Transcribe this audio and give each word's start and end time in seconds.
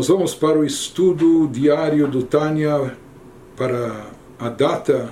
Nós 0.00 0.08
vamos 0.08 0.34
para 0.34 0.58
o 0.58 0.64
estudo 0.64 1.46
diário 1.46 2.08
do 2.08 2.22
Tânia 2.22 2.96
para 3.54 4.06
a 4.38 4.48
data 4.48 5.10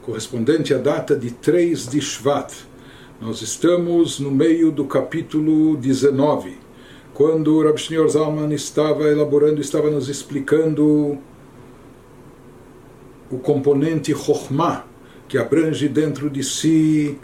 correspondente 0.00 0.72
à 0.72 0.78
data 0.78 1.16
de 1.16 1.32
3 1.32 1.88
de 1.88 2.00
Shvat. 2.00 2.54
Nós 3.20 3.42
estamos 3.42 4.20
no 4.20 4.30
meio 4.30 4.70
do 4.70 4.84
capítulo 4.84 5.76
19, 5.76 6.56
quando 7.14 7.56
o 7.56 7.64
Rabi 7.64 7.80
Shneur 7.80 8.08
Zalman 8.08 8.54
estava 8.54 9.08
elaborando, 9.08 9.60
estava 9.60 9.90
nos 9.90 10.08
explicando 10.08 11.18
o 13.28 13.38
componente 13.38 14.14
Chokhmah, 14.14 14.84
que 15.26 15.36
abrange 15.36 15.88
dentro 15.88 16.30
de 16.30 16.44
si 16.44 17.18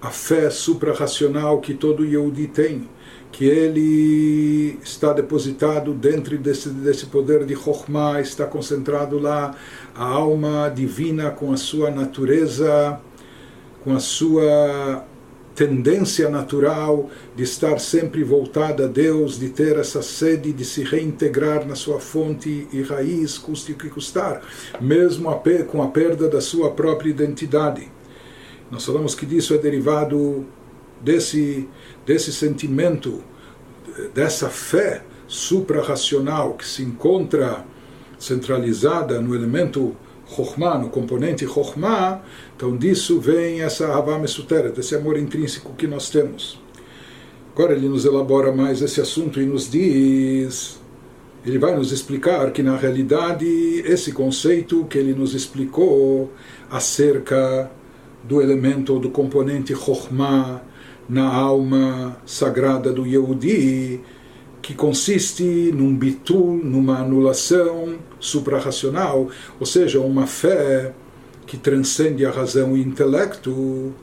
a 0.00 0.10
fé 0.10 0.48
suprarracional 0.48 1.60
que 1.60 1.74
todo 1.74 2.04
Yehudi 2.04 2.46
tem 2.46 2.88
que 3.36 3.44
ele 3.44 4.78
está 4.82 5.12
depositado 5.12 5.92
dentro 5.92 6.38
desse, 6.38 6.70
desse 6.70 7.04
poder 7.04 7.44
de 7.44 7.54
Chokhmah, 7.54 8.18
está 8.18 8.46
concentrado 8.46 9.18
lá 9.18 9.54
a 9.94 10.04
alma 10.04 10.72
divina 10.74 11.30
com 11.30 11.52
a 11.52 11.56
sua 11.58 11.90
natureza, 11.90 12.98
com 13.84 13.94
a 13.94 14.00
sua 14.00 15.04
tendência 15.54 16.30
natural 16.30 17.10
de 17.34 17.42
estar 17.42 17.78
sempre 17.78 18.24
voltada 18.24 18.86
a 18.86 18.88
Deus, 18.88 19.38
de 19.38 19.50
ter 19.50 19.76
essa 19.76 20.00
sede 20.00 20.50
de 20.50 20.64
se 20.64 20.82
reintegrar 20.82 21.66
na 21.66 21.74
sua 21.74 22.00
fonte 22.00 22.66
e 22.72 22.80
raiz, 22.80 23.36
custe 23.36 23.72
o 23.72 23.76
que 23.76 23.90
custar, 23.90 24.40
mesmo 24.80 25.28
com 25.68 25.82
a 25.82 25.88
perda 25.88 26.26
da 26.26 26.40
sua 26.40 26.70
própria 26.70 27.10
identidade. 27.10 27.86
Nós 28.70 28.86
falamos 28.86 29.14
que 29.14 29.26
disso 29.26 29.52
é 29.52 29.58
derivado 29.58 30.46
desse, 31.06 31.68
desse 32.04 32.32
sentimento, 32.32 33.22
dessa 34.12 34.50
fé 34.50 35.04
suprarracional 35.28 36.54
que 36.54 36.66
se 36.66 36.82
encontra 36.82 37.64
centralizada 38.18 39.20
no 39.20 39.32
elemento 39.32 39.94
Chokhmah, 40.28 40.78
no 40.78 40.88
componente 40.88 41.46
Chokhmah, 41.46 42.22
então 42.56 42.76
disso 42.76 43.20
vem 43.20 43.62
essa 43.62 43.96
Havá 43.96 44.18
Mesuteret, 44.18 44.76
esse 44.80 44.96
amor 44.96 45.16
intrínseco 45.16 45.72
que 45.74 45.86
nós 45.86 46.10
temos. 46.10 46.60
Agora 47.54 47.72
ele 47.72 47.88
nos 47.88 48.04
elabora 48.04 48.52
mais 48.52 48.82
esse 48.82 49.00
assunto 49.00 49.40
e 49.40 49.46
nos 49.46 49.70
diz, 49.70 50.80
ele 51.44 51.58
vai 51.58 51.76
nos 51.76 51.92
explicar 51.92 52.50
que 52.50 52.62
na 52.64 52.76
realidade 52.76 53.46
esse 53.86 54.10
conceito 54.10 54.84
que 54.86 54.98
ele 54.98 55.14
nos 55.14 55.34
explicou 55.34 56.32
acerca 56.68 57.70
do 58.24 58.42
elemento 58.42 58.94
ou 58.94 58.98
do 58.98 59.10
componente 59.10 59.72
Chokhmah, 59.72 60.62
na 61.08 61.26
alma 61.32 62.16
sagrada 62.26 62.92
do 62.92 63.06
Yehudi, 63.06 64.00
que 64.60 64.74
consiste 64.74 65.44
num 65.72 65.94
bitul, 65.94 66.60
numa 66.62 66.98
anulação 66.98 67.98
suprarracional, 68.18 69.28
ou 69.60 69.66
seja, 69.66 70.00
uma 70.00 70.26
fé 70.26 70.92
que 71.46 71.56
transcende 71.56 72.26
a 72.26 72.30
razão 72.30 72.76
e 72.76 72.80
intelecto, 72.80 73.94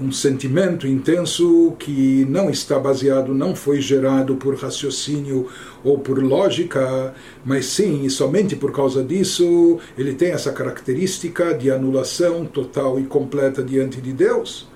um 0.00 0.12
sentimento 0.12 0.86
intenso 0.86 1.74
que 1.78 2.24
não 2.28 2.48
está 2.48 2.78
baseado, 2.78 3.34
não 3.34 3.54
foi 3.54 3.80
gerado 3.80 4.36
por 4.36 4.54
raciocínio 4.56 5.46
ou 5.82 5.98
por 5.98 6.22
lógica, 6.22 7.14
mas 7.44 7.66
sim, 7.66 8.04
e 8.04 8.10
somente 8.10 8.54
por 8.54 8.72
causa 8.72 9.02
disso, 9.02 9.78
ele 9.96 10.14
tem 10.14 10.30
essa 10.30 10.52
característica 10.52 11.52
de 11.52 11.70
anulação 11.70 12.44
total 12.44 12.98
e 13.00 13.04
completa 13.04 13.62
diante 13.62 14.00
de 14.00 14.12
Deus. 14.12 14.68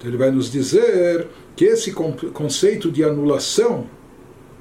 Então 0.00 0.10
ele 0.10 0.16
vai 0.16 0.30
nos 0.30 0.50
dizer 0.50 1.28
que 1.54 1.66
esse 1.66 1.92
conceito 1.92 2.90
de 2.90 3.04
anulação 3.04 3.86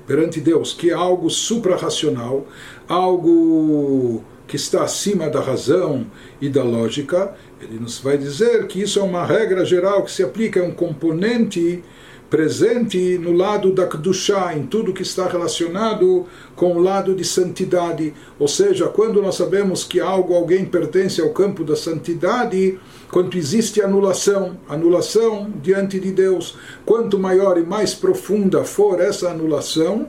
perante 0.06 0.42
Deus, 0.42 0.74
que 0.74 0.90
é 0.90 0.94
algo 0.94 1.30
suprarracional, 1.30 2.46
algo 2.90 4.22
que 4.46 4.58
está 4.58 4.84
acima 4.84 5.30
da 5.30 5.40
razão 5.40 6.06
e 6.42 6.50
da 6.50 6.62
lógica, 6.62 7.36
ele 7.62 7.80
nos 7.80 8.00
vai 8.00 8.18
dizer 8.18 8.68
que 8.68 8.82
isso 8.82 9.00
é 9.00 9.04
uma 9.04 9.26
regra 9.26 9.64
geral 9.64 10.04
que 10.04 10.12
se 10.12 10.24
aplica 10.24 10.60
a 10.60 10.64
um 10.64 10.72
componente 10.72 11.84
presente 12.30 13.18
no 13.18 13.32
lado 13.32 13.72
da 13.72 13.88
Kedushá, 13.88 14.56
em 14.56 14.66
tudo 14.66 14.94
que 14.94 15.02
está 15.02 15.28
relacionado 15.28 16.26
com 16.56 16.74
o 16.74 16.80
lado 16.80 17.16
de 17.16 17.24
santidade. 17.24 18.14
Ou 18.38 18.48
seja, 18.48 18.88
quando 18.88 19.22
nós 19.22 19.36
sabemos 19.36 19.84
que 19.84 20.00
algo, 20.00 20.36
alguém 20.36 20.66
pertence 20.66 21.20
ao 21.20 21.30
campo 21.30 21.64
da 21.64 21.76
santidade, 21.76 22.80
quanto 23.12 23.38
existe 23.38 23.82
anulação, 23.82 24.58
anulação 24.68 25.52
diante 25.62 26.00
de 26.00 26.12
Deus, 26.12 26.56
quanto 26.86 27.18
maior 27.18 27.58
e 27.58 27.64
mais 27.64 27.94
profunda 27.94 28.64
for 28.64 29.02
essa 29.02 29.30
anulação, 29.30 30.08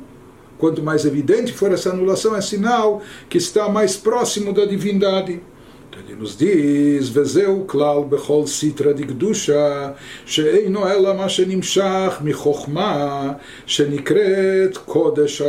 quanto 0.58 0.82
mais 0.82 1.06
evidente 1.06 1.52
for 1.54 1.72
essa 1.72 1.90
anulação, 1.90 2.36
é 2.36 2.42
sinal 2.42 3.02
que 3.30 3.38
está 3.38 3.68
mais 3.68 3.96
próximo 3.96 4.52
da 4.52 4.66
divindade. 4.66 5.40
Ele 6.06 6.14
nos 6.14 6.36
diz, 6.36 7.08
Vezeu 7.10 7.64
klal 7.66 8.04
bechol 8.04 8.46
sitra 8.46 8.94
digdusha, 8.94 9.94
ela 10.88 11.14
ma 11.14 11.28
shenimshach 11.28 12.22
shenikret 13.66 14.78
kodesh. 14.86 15.42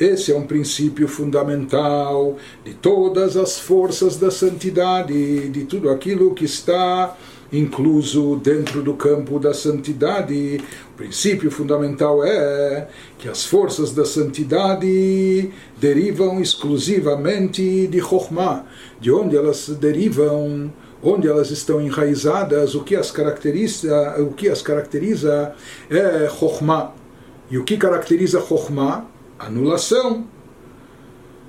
Esse 0.00 0.32
é 0.32 0.36
um 0.36 0.46
princípio 0.46 1.06
fundamental 1.06 2.36
de 2.64 2.72
todas 2.74 3.36
as 3.36 3.58
forças 3.58 4.16
da 4.16 4.30
santidade, 4.30 5.48
de 5.50 5.64
tudo 5.64 5.90
aquilo 5.90 6.34
que 6.34 6.44
está 6.44 7.16
incluso 7.52 8.36
dentro 8.36 8.82
do 8.82 8.94
campo 8.94 9.38
da 9.38 9.52
santidade. 9.52 10.60
O 10.94 10.96
princípio 10.96 11.50
fundamental 11.50 12.24
é 12.24 12.88
que 13.18 13.28
as 13.28 13.44
forças 13.44 13.92
da 13.92 14.04
santidade 14.04 15.50
derivam 15.78 16.40
exclusivamente 16.40 17.86
de 17.86 18.00
Chokhmah, 18.00 18.64
de 19.00 19.10
onde 19.12 19.36
elas 19.36 19.68
derivam, 19.68 20.72
onde 21.02 21.28
elas 21.28 21.50
estão 21.50 21.80
enraizadas, 21.80 22.74
o 22.74 22.82
que 22.82 22.96
as 22.96 23.10
caracteriza, 23.10 24.16
o 24.20 24.32
que 24.32 24.48
as 24.48 24.62
caracteriza 24.62 25.54
é 25.90 26.28
Chokhmah. 26.28 26.92
E 27.50 27.58
o 27.58 27.64
que 27.64 27.76
caracteriza 27.76 28.40
Chokhmah? 28.40 29.04
Anulação. 29.38 30.24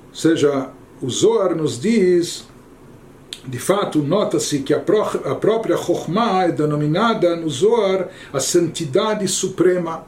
Ou 0.08 0.14
seja, 0.14 0.70
o 1.00 1.08
Zohar 1.08 1.54
nos 1.54 1.80
diz 1.80 2.44
de 3.46 3.58
fato, 3.58 3.98
nota-se 4.00 4.60
que 4.60 4.72
a, 4.72 4.78
a 4.78 5.34
própria 5.34 5.76
Chokhmah 5.76 6.44
é 6.44 6.52
denominada 6.52 7.36
no 7.36 7.48
Zohar 7.50 8.08
a 8.32 8.40
santidade 8.40 9.28
suprema. 9.28 10.06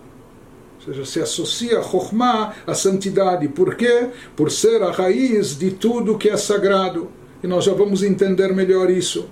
Ou 0.77 0.87
seja, 0.87 1.05
se 1.05 1.21
associa 1.21 1.83
Chokhmah 1.83 2.55
à 2.67 2.75
santidade. 2.75 3.49
Por 3.49 3.75
quê? 3.75 4.09
Por 4.35 4.51
ser 4.51 4.83
a 4.83 4.91
raiz 4.91 5.59
de 5.59 5.71
tudo 5.71 6.17
que 6.17 6.31
é 6.31 6.37
sagrado. 6.37 7.11
E 7.43 7.47
nós 7.47 7.65
já 7.65 7.75
vamos 7.75 8.03
entender 8.03 8.55
melhor 8.55 8.89
isso. 8.89 9.29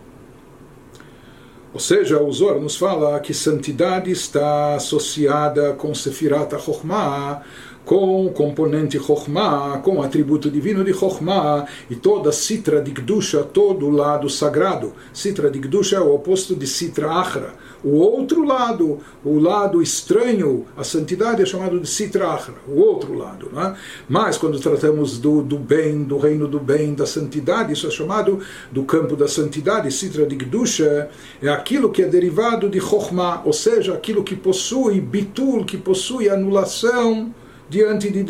Ou 1.72 1.81
seja, 1.81 2.22
o 2.22 2.31
Zohar 2.31 2.60
nos 2.60 2.76
fala 2.76 3.19
que 3.19 3.34
santidade 3.34 4.10
está 4.10 4.76
associada 4.76 5.72
com 5.72 5.92
Sefirat 5.94 6.53
Chokhmah, 6.60 7.42
com 7.84 8.27
o 8.27 8.31
componente 8.31 8.99
Chokhmah, 8.99 9.78
com 9.83 9.97
o 9.97 10.03
atributo 10.03 10.50
divino 10.50 10.83
de 10.83 10.95
Chokhmah, 10.95 11.67
e 11.91 11.95
toda 11.95 12.33
Sitra 12.33 12.81
de 12.81 12.91
Gdusha, 12.91 13.43
todo 13.43 13.87
o 13.87 13.91
lado 13.91 14.28
sagrado. 14.31 14.93
Sitra 15.12 15.50
de 15.50 15.59
Gdusha 15.59 15.97
é 15.97 16.00
o 16.00 16.15
oposto 16.15 16.55
de 16.55 16.67
Sitra 16.67 17.11
Achra. 17.11 17.53
O 17.84 17.97
outro 17.97 18.45
lado, 18.45 19.00
o 19.22 19.39
lado 19.39 19.83
estranho 19.83 20.65
à 20.75 20.83
santidade 20.83 21.43
é 21.43 21.47
chamado 21.47 21.78
de 21.78 21.87
Sitra 21.87 22.28
Achra, 22.28 22.55
o 22.67 22.81
outro 22.81 23.12
lado. 23.12 23.50
Né? 23.53 23.77
Mas 24.09 24.39
quando 24.39 24.59
tratamos 24.59 25.19
do, 25.19 25.43
do 25.43 25.59
bem, 25.59 26.03
do 26.03 26.16
reino 26.16 26.49
do 26.49 26.59
bem, 26.59 26.95
da 26.95 27.05
santidade, 27.05 27.75
isso 27.75 27.87
é 27.87 27.91
chamado 27.91 28.41
do 28.72 28.84
campo 28.84 29.15
da 29.15 29.28
santidade, 29.28 29.93
Sitra 29.93 30.25
de 30.25 30.34
Gdusha, 30.34 31.11
é 31.43 31.49
aquilo 31.49 31.91
que 31.91 32.03
é 32.03 32.06
derivado 32.06 32.71
de 32.71 32.80
Chokhmah, 32.80 33.42
ou 33.45 33.53
seja, 33.53 33.92
aquilo 33.92 34.25
que 34.25 34.34
possui 34.34 34.98
bitul, 34.98 35.66
que 35.66 35.77
possui 35.77 36.30
anulação 36.30 37.34
diante 37.74 38.10
de. 38.10 38.24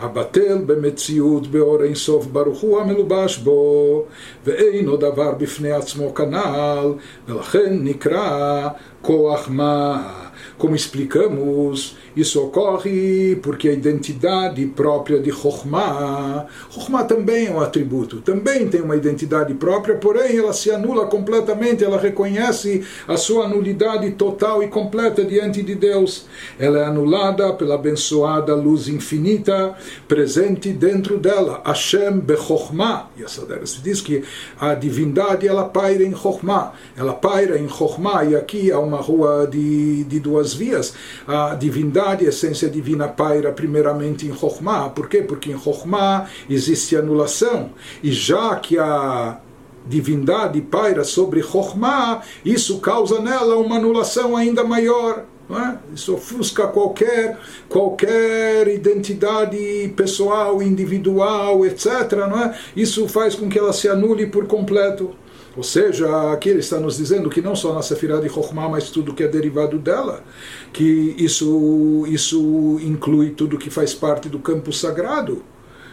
הבטל 0.00 0.58
במציאות 0.66 1.46
באור 1.46 1.82
אינסוף 1.82 2.26
ברוך 2.26 2.60
הוא 2.60 2.80
המלובש 2.80 3.38
בו, 3.38 4.04
ואינו 4.44 4.96
דבר 4.96 5.32
בפני 5.32 5.72
עצמו 5.72 6.14
כנ"ל, 6.14 6.92
ולכן 7.28 7.78
נקרא 7.80 8.68
כוח 9.02 9.48
מה. 9.48 10.23
Como 10.58 10.74
explicamos, 10.74 11.96
isso 12.16 12.42
ocorre 12.42 13.36
porque 13.42 13.68
a 13.68 13.72
identidade 13.72 14.64
própria 14.66 15.18
de 15.20 15.30
Chokhmah, 15.30 16.46
Chokhmah 16.70 17.04
também 17.04 17.46
é 17.46 17.50
um 17.50 17.60
atributo, 17.60 18.20
também 18.20 18.68
tem 18.68 18.80
uma 18.80 18.96
identidade 18.96 19.54
própria, 19.54 19.96
porém 19.96 20.36
ela 20.36 20.52
se 20.52 20.70
anula 20.70 21.06
completamente, 21.06 21.84
ela 21.84 21.98
reconhece 21.98 22.84
a 23.06 23.16
sua 23.16 23.48
nulidade 23.48 24.10
total 24.12 24.62
e 24.62 24.68
completa 24.68 25.24
diante 25.24 25.62
de 25.62 25.74
Deus. 25.74 26.26
Ela 26.58 26.80
é 26.80 26.84
anulada 26.84 27.52
pela 27.52 27.74
abençoada 27.74 28.54
luz 28.54 28.88
infinita 28.88 29.74
presente 30.06 30.72
dentro 30.72 31.18
dela, 31.18 31.62
Hashem 31.64 32.20
Bechokhmah. 32.20 33.10
E 33.16 33.22
essa 33.22 33.44
se 33.66 33.80
diz 33.80 34.00
que 34.00 34.22
a 34.60 34.74
divindade 34.74 35.46
ela 35.46 35.64
paira 35.64 36.04
em 36.04 36.14
Chokhmah, 36.14 36.72
ela 36.96 37.12
paira 37.12 37.58
em 37.58 37.68
Chokhmah, 37.68 38.24
e 38.24 38.36
aqui 38.36 38.70
há 38.70 38.78
uma 38.78 38.98
rua 38.98 39.46
de, 39.50 40.04
de 40.04 40.20
duas 40.24 40.54
vias. 40.54 40.94
A 41.28 41.54
divindade, 41.54 42.24
a 42.24 42.30
essência 42.30 42.68
divina, 42.68 43.06
paira 43.06 43.52
primeiramente 43.52 44.26
em 44.26 44.34
Chokhmah. 44.34 44.88
Por 44.88 45.08
quê? 45.08 45.22
Porque 45.22 45.52
em 45.52 45.58
Chokhmah 45.58 46.26
existe 46.48 46.96
anulação. 46.96 47.70
E 48.02 48.10
já 48.10 48.56
que 48.56 48.78
a 48.78 49.38
divindade 49.86 50.60
paira 50.62 51.04
sobre 51.04 51.42
Chokhmah, 51.42 52.22
isso 52.44 52.80
causa 52.80 53.20
nela 53.20 53.56
uma 53.56 53.76
anulação 53.76 54.34
ainda 54.34 54.64
maior. 54.64 55.26
É? 55.50 55.76
Isso 55.94 56.14
ofusca 56.14 56.66
qualquer, 56.68 57.38
qualquer 57.68 58.66
identidade 58.66 59.92
pessoal, 59.94 60.62
individual, 60.62 61.66
etc. 61.66 61.86
É? 61.86 62.58
Isso 62.74 63.06
faz 63.06 63.34
com 63.34 63.46
que 63.46 63.58
ela 63.58 63.74
se 63.74 63.86
anule 63.86 64.26
por 64.26 64.46
completo. 64.46 65.10
Ou 65.56 65.62
seja, 65.62 66.32
aqui 66.32 66.48
ele 66.48 66.58
está 66.58 66.80
nos 66.80 66.96
dizendo 66.96 67.30
que 67.30 67.40
não 67.40 67.54
só 67.54 67.72
na 67.72 67.82
Sefirah 67.82 68.20
de 68.20 68.28
Chokhmah, 68.28 68.68
mas 68.68 68.90
tudo 68.90 69.14
que 69.14 69.22
é 69.22 69.28
derivado 69.28 69.78
dela, 69.78 70.24
que 70.72 71.14
isso, 71.16 72.04
isso 72.08 72.78
inclui 72.82 73.30
tudo 73.30 73.58
que 73.58 73.70
faz 73.70 73.94
parte 73.94 74.28
do 74.28 74.38
campo 74.40 74.72
sagrado. 74.72 75.42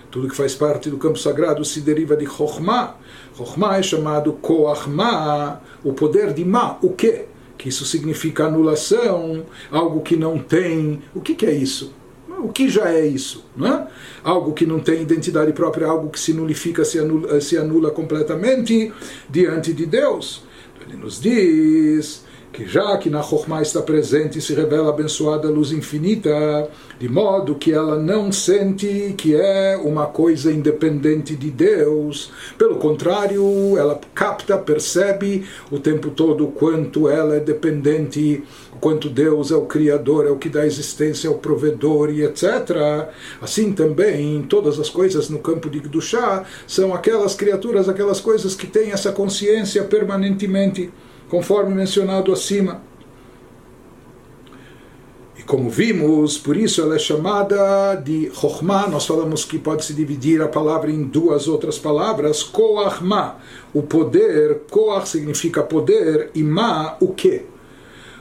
Tudo 0.10 0.28
que 0.28 0.36
faz 0.36 0.56
parte 0.56 0.90
do 0.90 0.98
campo 0.98 1.18
sagrado 1.18 1.64
se 1.64 1.80
deriva 1.80 2.18
de 2.18 2.26
Chokhmah. 2.26 2.96
Chokhmah 3.38 3.78
é 3.78 3.84
chamado 3.84 4.34
Koachmah, 4.34 5.62
o 5.84 5.94
poder 5.94 6.34
de 6.34 6.44
Ma. 6.44 6.78
O 6.82 6.92
quê? 6.92 7.26
Que 7.58 7.70
isso 7.70 7.86
significa 7.86 8.46
anulação, 8.46 9.46
algo 9.72 10.02
que 10.02 10.18
não 10.18 10.40
tem. 10.40 11.02
O 11.16 11.22
que, 11.22 11.36
que 11.36 11.46
é 11.46 11.54
isso? 11.54 11.94
O 12.44 12.50
que 12.50 12.68
já 12.70 12.92
é 12.92 13.06
isso? 13.06 13.46
Não 13.56 13.68
é? 13.68 13.88
Algo 14.24 14.54
que 14.54 14.66
não 14.66 14.80
tem 14.80 15.02
identidade 15.02 15.54
própria, 15.54 15.88
algo 15.88 16.10
que 16.10 16.20
se 16.20 16.34
nulifica, 16.34 16.84
se 16.84 17.00
anula, 17.00 17.40
se 17.40 17.58
anula 17.58 17.92
completamente 17.92 18.92
diante 19.30 19.74
de 19.74 19.86
Deus. 19.86 20.44
Ele 20.86 20.98
nos 20.98 21.22
diz 21.22 22.24
que 22.52 22.68
já 22.68 22.98
que 22.98 23.10
na 23.10 23.24
Chokhmah 23.24 23.62
está 23.62 23.82
presente 23.82 24.38
e 24.38 24.42
se 24.42 24.54
revela 24.54 24.88
a 24.88 24.94
abençoada 24.94 25.50
luz 25.50 25.72
infinita, 25.72 26.70
de 27.00 27.08
modo 27.08 27.56
que 27.56 27.72
ela 27.72 27.98
não 27.98 28.32
sente 28.32 29.16
que 29.18 29.36
é 29.36 29.80
uma 29.82 30.08
coisa 30.08 30.52
independente 30.52 31.36
de 31.36 31.50
Deus. 31.50 32.32
Pelo 32.58 32.76
contrário, 32.76 33.78
ela 33.78 34.00
capta, 34.14 34.58
percebe 34.58 35.46
o 35.72 35.80
tempo 35.80 36.10
todo 36.10 36.46
o 36.46 36.52
quanto 36.52 37.08
ela 37.08 37.36
é 37.36 37.40
dependente, 37.40 38.44
o 38.74 38.78
quanto 38.80 39.10
Deus 39.10 39.52
é 39.52 39.56
o 39.56 39.66
Criador, 39.66 40.28
é 40.28 40.30
o 40.30 40.38
que 40.38 40.50
dá 40.50 40.66
existência, 40.66 41.28
é 41.28 41.32
o 41.32 41.36
provedor 41.36 42.10
e 42.10 42.24
etc. 42.24 43.10
Assim 43.42 43.72
também, 43.72 44.42
todas 44.44 44.78
as 44.80 44.90
coisas 44.90 45.30
no 45.30 45.40
campo 45.40 45.70
de 45.70 45.80
Gdushá 45.80 46.44
são 46.68 46.94
aquelas 46.94 47.34
criaturas, 47.34 47.88
aquelas 47.88 48.20
coisas 48.20 48.56
que 48.56 48.68
têm 48.68 48.92
essa 48.92 49.12
consciência 49.12 49.84
permanentemente 49.86 50.92
conforme 51.32 51.74
mencionado 51.74 52.34
acima. 52.34 52.82
E 55.40 55.42
como 55.42 55.70
vimos, 55.70 56.38
por 56.38 56.58
isso 56.58 56.82
ela 56.82 56.98
é 56.98 57.00
chamada 57.00 57.96
de 57.96 58.30
Chokhmah. 58.34 58.90
Nós 58.90 59.06
falamos 59.06 59.46
que 59.46 59.58
pode 59.58 59.86
se 59.86 59.94
dividir 59.94 60.42
a 60.42 60.50
palavra 60.50 60.92
em 60.92 61.04
duas 61.04 61.48
outras 61.48 61.80
palavras. 61.80 62.44
Koachma, 62.44 63.38
o 63.74 63.82
poder. 63.82 64.64
Koach 64.70 65.08
significa 65.08 65.64
poder 65.64 66.32
e 66.36 66.44
Ma, 66.44 66.98
o 67.00 67.14
que? 67.14 67.44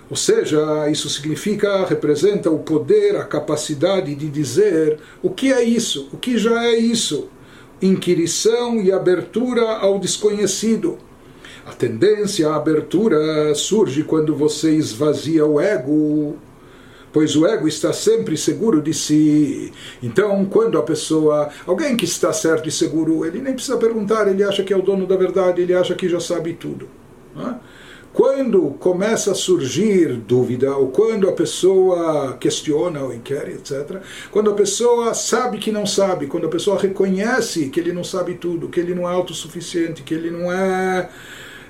Ou 0.09 0.17
seja, 0.17 0.89
isso 0.89 1.11
significa, 1.11 1.85
representa 1.87 2.49
o 2.49 2.61
poder, 2.61 3.17
a 3.17 3.25
capacidade 3.25 4.15
de 4.15 4.29
dizer 4.29 5.01
o 5.21 5.31
que 5.31 5.53
é 5.53 5.65
isso, 5.65 6.09
o 6.13 6.17
que 6.17 6.39
já 6.39 6.65
é 6.65 6.77
isso. 6.77 7.29
Inquirição 7.83 8.81
e 8.81 8.93
abertura 8.93 9.79
ao 9.79 9.99
desconhecido 9.99 11.10
a 11.71 11.73
tendência 11.73 12.49
à 12.49 12.57
abertura 12.57 13.55
surge 13.55 14.03
quando 14.03 14.35
você 14.35 14.73
esvazia 14.75 15.47
o 15.47 15.61
ego, 15.61 16.37
pois 17.13 17.37
o 17.37 17.47
ego 17.47 17.69
está 17.69 17.93
sempre 17.93 18.37
seguro 18.37 18.83
de 18.83 18.93
si. 18.93 19.73
Então, 20.03 20.45
quando 20.47 20.77
a 20.79 20.83
pessoa, 20.83 21.49
alguém 21.65 21.97
que 21.97 22.05
está 22.05 22.33
certo 22.33 22.69
e 22.69 22.73
seguro, 22.73 23.25
ele 23.25 23.41
nem 23.41 23.55
precisa 23.55 23.77
perguntar, 23.77 24.27
ele 24.27 24.43
acha 24.43 24.65
que 24.65 24.73
é 24.73 24.77
o 24.77 24.83
dono 24.83 25.07
da 25.07 25.17
verdade, 25.17 25.63
ele 25.63 25.73
acha 25.73 25.95
que 25.95 26.09
já 26.09 26.19
sabe 26.19 26.55
tudo. 26.55 26.89
É? 27.37 27.55
Quando 28.13 28.71
começa 28.81 29.31
a 29.31 29.35
surgir 29.37 30.15
dúvida, 30.15 30.77
ou 30.77 30.89
quando 30.89 31.29
a 31.29 31.33
pessoa 31.33 32.37
questiona 32.41 33.01
ou 33.05 33.15
inquer, 33.15 33.49
etc., 33.51 34.03
quando 34.33 34.51
a 34.51 34.55
pessoa 34.55 35.15
sabe 35.15 35.59
que 35.59 35.71
não 35.71 35.87
sabe, 35.87 36.27
quando 36.27 36.49
a 36.49 36.51
pessoa 36.51 36.77
reconhece 36.77 37.69
que 37.69 37.79
ele 37.79 37.93
não 37.93 38.03
sabe 38.03 38.35
tudo, 38.35 38.69
que 38.69 38.81
ele 38.81 38.97
não 38.97 39.09
é 39.09 39.15
autossuficiente, 39.15 40.03
que 40.03 40.13
ele 40.13 40.29
não 40.29 40.51
é 40.51 41.09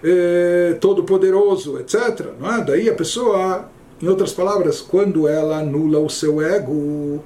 eh, 0.02 0.76
todo-poderoso, 0.81 1.79
etc. 1.79 2.26
Não 2.38 2.52
é? 2.52 2.64
Daí 2.64 2.88
a 2.88 2.94
pessoa, 2.94 3.69
em 4.00 4.08
outras 4.08 4.32
palavras, 4.32 4.81
quando 4.81 5.29
ela 5.29 5.58
anula 5.58 5.99
o 5.99 6.08
seu 6.08 6.41
ego, 6.41 7.23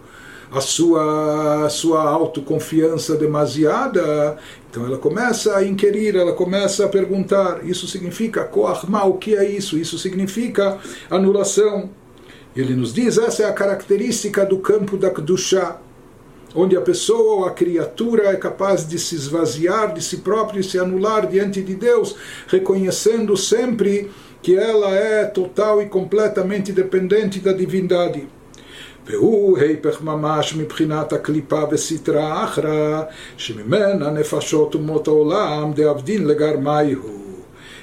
a 0.51 0.61
sua, 0.61 1.67
a 1.67 1.69
sua 1.69 2.03
autoconfiança 2.03 3.17
demasiada, 3.17 4.37
então 4.71 4.87
ela 4.87 4.99
começa 4.99 5.57
a 5.57 5.65
inquirir, 5.65 6.17
ela 6.17 6.33
começa 6.33 6.85
a 6.85 6.89
perguntar. 6.89 7.65
Isso 7.65 7.87
significa 7.87 8.45
koachma, 8.45 9.05
o 9.05 9.15
que 9.15 9.37
é 9.37 9.49
isso? 9.49 9.79
Isso 9.79 9.99
significa 9.99 10.79
anulação. 11.11 11.91
Ele 12.57 12.75
nos 12.75 12.93
diz, 12.93 13.19
essa 13.19 13.43
é 13.43 13.47
a 13.47 13.53
característica 13.53 14.47
do 14.47 14.59
campo 14.59 14.97
da 14.97 15.11
Kedushah 15.11 15.81
onde 16.56 16.76
a 16.76 16.82
pessoa 16.82 17.36
ou 17.36 17.46
a 17.46 17.52
criatura 17.52 18.30
é 18.30 18.36
capaz 18.36 18.88
de 18.88 18.98
se 18.98 19.16
esvaziar 19.16 19.94
de 19.94 20.04
si 20.04 20.18
própria 20.18 20.60
e 20.60 20.64
se 20.64 20.80
anular 20.80 21.28
diante 21.28 21.62
de 21.62 21.76
Deus, 21.76 22.16
reconhecendo 22.48 23.38
sempre 23.38 24.10
que 24.42 24.56
ela 24.56 24.90
é 24.96 25.26
total 25.26 25.82
e 25.82 25.86
completamente 25.88 26.72
dependente 26.72 27.40
da 27.40 27.54
divindade. 27.54 28.28
והוא 29.10 29.58
היפך 29.58 30.02
ממש 30.02 30.56
מבחינת 30.56 31.14
הקליפה 31.14 31.64
וסטרה 31.72 32.34
האחרא, 32.34 33.04
שממנה 33.38 34.10
נפשות 34.10 34.76
אומות 34.76 35.08
העולם 35.08 35.72
דאבדין 35.74 36.28
לגרמי 36.28 36.94
הוא. 36.94 37.23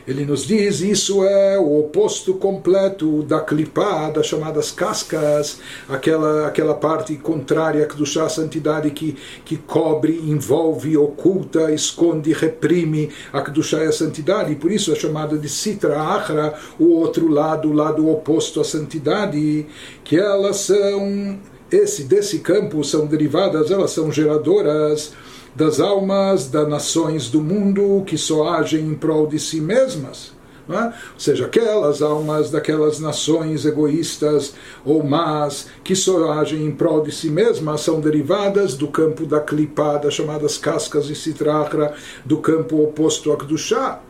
ele 0.07 0.25
nos 0.25 0.45
diz 0.45 0.81
isso 0.81 1.23
é 1.23 1.59
o 1.59 1.79
oposto 1.79 2.33
completo 2.33 3.23
da 3.23 3.39
clipá, 3.39 4.09
das 4.09 4.25
chamadas 4.25 4.71
cascas, 4.71 5.59
aquela, 5.87 6.47
aquela 6.47 6.73
parte 6.73 7.15
contrária 7.15 7.85
do 7.87 8.05
chá 8.05 8.27
santidade 8.29 8.89
que, 8.91 9.15
que 9.45 9.57
cobre, 9.57 10.17
envolve, 10.27 10.97
oculta, 10.97 11.71
esconde, 11.71 12.33
reprime. 12.33 13.09
A 13.31 13.41
Kedushá 13.41 13.83
e 13.83 13.87
a 13.87 13.91
santidade, 13.91 14.51
e 14.51 14.55
por 14.55 14.71
isso 14.71 14.91
é 14.91 14.95
chamada 14.95 15.37
de 15.37 15.47
Sitra 15.47 16.01
Achra, 16.01 16.53
o 16.79 16.93
outro 16.93 17.27
lado, 17.27 17.69
o 17.69 17.73
lado 17.73 18.09
oposto 18.09 18.59
à 18.59 18.63
santidade, 18.63 19.65
que 20.03 20.17
elas 20.17 20.57
são, 20.57 21.39
esse, 21.71 22.03
desse 22.03 22.39
campo 22.39 22.83
são 22.83 23.05
derivadas, 23.05 23.71
elas 23.71 23.91
são 23.91 24.11
geradoras 24.11 25.13
das 25.55 25.79
almas 25.79 26.47
das 26.47 26.67
nações 26.67 27.29
do 27.29 27.41
mundo 27.41 28.03
que 28.05 28.17
só 28.17 28.49
agem 28.49 28.85
em 28.85 28.95
prol 28.95 29.27
de 29.27 29.39
si 29.39 29.59
mesmas. 29.59 30.31
É? 30.69 30.85
Ou 30.85 31.19
seja, 31.19 31.47
aquelas 31.47 32.01
almas 32.01 32.49
daquelas 32.49 32.99
nações 32.99 33.65
egoístas 33.65 34.53
ou 34.85 35.03
más 35.03 35.67
que 35.83 35.95
só 35.95 36.31
agem 36.31 36.65
em 36.65 36.71
prol 36.71 37.01
de 37.01 37.11
si 37.11 37.29
mesmas 37.29 37.81
são 37.81 37.99
derivadas 37.99 38.75
do 38.75 38.87
campo 38.87 39.25
da 39.25 39.41
clipa, 39.41 39.97
das 39.97 40.13
chamadas 40.13 40.57
cascas 40.57 41.07
de 41.07 41.15
citrahra, 41.15 41.93
do 42.23 42.37
campo 42.37 42.81
oposto 42.83 43.33
a 43.33 43.57
chá. 43.57 44.01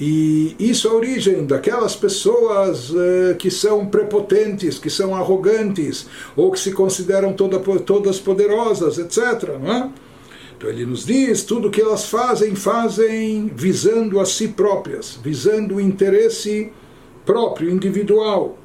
E 0.00 0.56
isso 0.58 0.88
é 0.88 0.90
a 0.90 0.94
origem 0.94 1.46
daquelas 1.46 1.94
pessoas 1.94 2.92
eh, 2.92 3.34
que 3.34 3.48
são 3.48 3.86
prepotentes, 3.86 4.76
que 4.76 4.90
são 4.90 5.14
arrogantes, 5.14 6.08
ou 6.34 6.50
que 6.50 6.58
se 6.58 6.72
consideram 6.72 7.32
toda, 7.32 7.60
todas 7.78 8.18
poderosas, 8.18 8.98
etc. 8.98 9.50
Não 9.62 9.72
é? 9.72 9.90
Então 10.63 10.69
ele 10.69 10.85
nos 10.85 11.05
diz: 11.05 11.43
tudo 11.43 11.69
que 11.69 11.81
elas 11.81 12.05
fazem, 12.05 12.55
fazem 12.55 13.51
visando 13.55 14.19
a 14.19 14.25
si 14.25 14.49
próprias, 14.49 15.19
visando 15.23 15.75
o 15.75 15.81
interesse 15.81 16.71
próprio, 17.25 17.69
individual. 17.69 18.57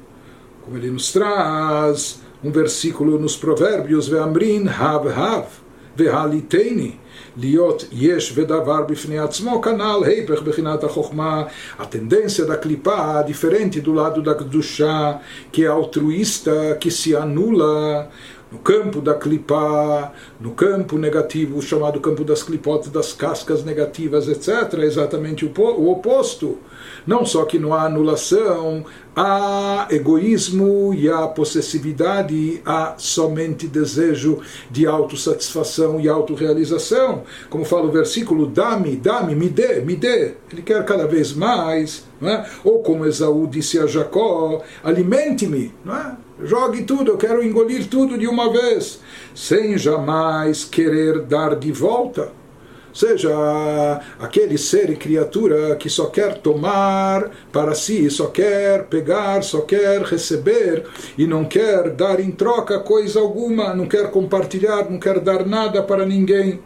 Como 0.63 0.77
ele 0.77 0.91
nos 0.91 1.11
traz 1.11 2.19
um 2.43 2.51
versículo 2.51 3.19
nos 3.19 3.35
Provérbios: 3.35 4.09
Ve'amrin 4.09 4.67
hav 4.67 5.07
hav, 5.07 5.47
ve'haliteini. 5.95 7.05
להיות 7.37 7.85
יש 7.91 8.33
ודבר 8.35 8.81
בפני 8.81 9.19
עצמו, 9.19 9.61
כנ"ל 9.61 10.03
היפך 10.05 10.41
בחינת 10.41 10.83
החוכמה. 10.83 11.43
A 11.79 11.85
tendência 11.85 12.45
da 12.45 12.55
clipa, 12.57 13.23
diferente 13.27 13.81
do 13.81 13.93
lado 13.93 14.21
no 18.50 18.58
campo 18.58 19.00
da 19.00 19.14
clipa, 19.14 20.12
no 20.40 20.52
campo 20.52 20.98
negativo, 20.98 21.62
chamado 21.62 22.00
campo 22.00 22.24
das 22.24 22.42
clipotes, 22.42 22.90
das 22.90 23.12
cascas 23.12 23.64
negativas, 23.64 24.28
etc., 24.28 24.78
é 24.78 24.84
exatamente 24.84 25.44
o 25.44 25.90
oposto. 25.90 26.58
Não 27.06 27.24
só 27.24 27.44
que 27.44 27.58
não 27.58 27.74
há 27.74 27.84
anulação, 27.84 28.84
há 29.14 29.88
egoísmo 29.90 30.94
e 30.94 31.08
há 31.08 31.26
possessividade, 31.26 32.62
há 32.64 32.94
somente 32.96 33.66
desejo 33.66 34.40
de 34.70 34.86
autossatisfação 34.86 36.00
e 36.00 36.08
autorrealização 36.08 37.22
como 37.48 37.64
fala 37.64 37.86
o 37.86 37.92
versículo, 37.92 38.46
dá-me, 38.46 38.96
dá-me, 38.96 39.34
me 39.34 39.48
dê, 39.48 39.80
me 39.80 39.96
dê. 39.96 40.34
Ele 40.52 40.62
quer 40.62 40.84
cada 40.84 41.06
vez 41.06 41.32
mais. 41.32 42.04
É? 42.22 42.44
Ou 42.62 42.82
como 42.82 43.06
Esaú 43.06 43.46
disse 43.46 43.78
a 43.78 43.86
Jacó, 43.86 44.62
alimente-me, 44.84 45.72
é? 45.86 46.12
jogue 46.44 46.82
tudo, 46.82 47.12
eu 47.12 47.16
quero 47.16 47.42
engolir 47.42 47.88
tudo 47.88 48.18
de 48.18 48.28
uma 48.28 48.52
vez, 48.52 49.00
sem 49.34 49.78
jamais 49.78 50.64
querer 50.64 51.22
dar 51.22 51.56
de 51.56 51.72
volta 51.72 52.39
seja 52.92 54.00
aquele 54.18 54.58
ser 54.58 54.90
e 54.90 54.96
criatura 54.96 55.76
que 55.76 55.88
só 55.88 56.06
quer 56.06 56.38
tomar 56.38 57.30
para 57.52 57.74
si, 57.74 58.10
só 58.10 58.26
quer 58.26 58.84
pegar, 58.84 59.42
só 59.42 59.60
quer 59.60 60.02
receber 60.02 60.84
e 61.16 61.26
não 61.26 61.44
quer 61.44 61.90
dar 61.90 62.20
em 62.20 62.30
troca 62.30 62.78
coisa 62.80 63.20
alguma, 63.20 63.74
não 63.74 63.86
quer 63.86 64.10
compartilhar, 64.10 64.90
não 64.90 64.98
quer 64.98 65.20
dar 65.20 65.46
nada 65.46 65.82
para 65.82 66.04
ninguém, 66.06 66.60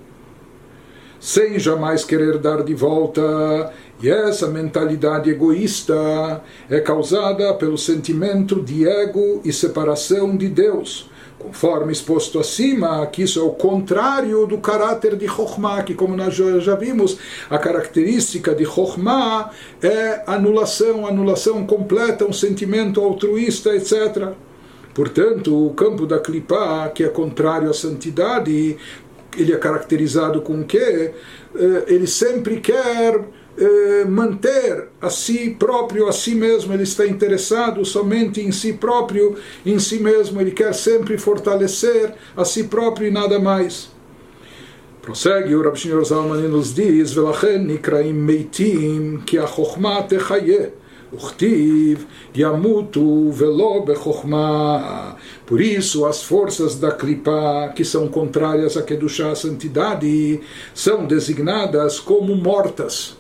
sem 1.20 1.58
jamais 1.58 2.04
querer 2.04 2.38
dar 2.38 2.62
de 2.62 2.74
volta. 2.74 3.72
E 4.02 4.10
essa 4.10 4.48
mentalidade 4.48 5.30
egoísta 5.30 6.42
é 6.68 6.80
causada 6.80 7.54
pelo 7.54 7.78
sentimento 7.78 8.60
de 8.60 8.86
ego 8.86 9.40
e 9.44 9.52
separação 9.52 10.36
de 10.36 10.48
Deus 10.48 11.08
Conforme 11.44 11.92
exposto 11.92 12.38
acima, 12.38 13.06
que 13.06 13.22
isso 13.22 13.38
é 13.38 13.42
o 13.42 13.50
contrário 13.50 14.46
do 14.46 14.56
caráter 14.56 15.14
de 15.14 15.28
Chokhmah, 15.28 15.82
que 15.82 15.92
como 15.92 16.16
nós 16.16 16.34
já 16.34 16.74
vimos, 16.74 17.18
a 17.50 17.58
característica 17.58 18.54
de 18.54 18.64
Chokhmah 18.64 19.50
é 19.82 20.22
anulação, 20.26 21.06
anulação 21.06 21.66
completa, 21.66 22.24
um 22.24 22.32
sentimento 22.32 22.98
altruísta, 22.98 23.76
etc. 23.76 24.32
Portanto, 24.94 25.66
o 25.66 25.74
campo 25.74 26.06
da 26.06 26.18
Klipá, 26.18 26.88
que 26.88 27.04
é 27.04 27.08
contrário 27.08 27.68
à 27.68 27.74
santidade, 27.74 28.78
ele 29.36 29.52
é 29.52 29.58
caracterizado 29.58 30.40
com 30.40 30.62
o 30.62 30.64
quê? 30.64 31.12
Eh, 31.54 31.84
ele 31.88 32.06
sempre 32.06 32.58
quer 32.58 33.22
eh, 33.56 34.04
manter 34.04 34.88
a 35.00 35.08
si 35.08 35.50
próprio, 35.50 36.08
a 36.08 36.12
si 36.12 36.34
mesmo, 36.34 36.72
ele 36.72 36.82
está 36.82 37.06
interessado 37.06 37.84
somente 37.84 38.40
em 38.40 38.50
si 38.50 38.72
próprio, 38.72 39.36
em 39.64 39.78
si 39.78 39.98
mesmo, 39.98 40.40
ele 40.40 40.50
quer 40.50 40.74
sempre 40.74 41.16
fortalecer 41.16 42.14
a 42.36 42.44
si 42.44 42.64
próprio 42.64 43.08
e 43.08 43.10
nada 43.10 43.38
mais. 43.38 43.92
Prossegue 45.00 45.54
o 45.54 45.62
Rabi 45.62 45.78
Shneur 45.78 46.04
Zalman 46.04 46.44
e 46.44 46.48
nos 46.48 46.74
diz: 46.74 47.12
Velachen 47.12 47.66
nikraim 47.66 48.14
meitim 48.14 49.22
ki 49.24 49.38
a 49.38 49.46
techaye. 50.02 50.72
Uchtiv 51.12 52.06
yamutu 52.34 53.30
velo. 53.30 53.84
Por 55.46 55.60
isso, 55.60 56.06
as 56.06 56.24
forças 56.24 56.76
da 56.76 56.90
Kripa, 56.90 57.72
que 57.76 57.84
são 57.84 58.08
contrárias 58.08 58.76
a 58.76 58.82
Kedushá, 58.82 59.30
a 59.30 59.36
santidade, 59.36 60.40
são 60.74 61.06
designadas 61.06 62.00
como 62.00 62.34
mortas 62.34 63.16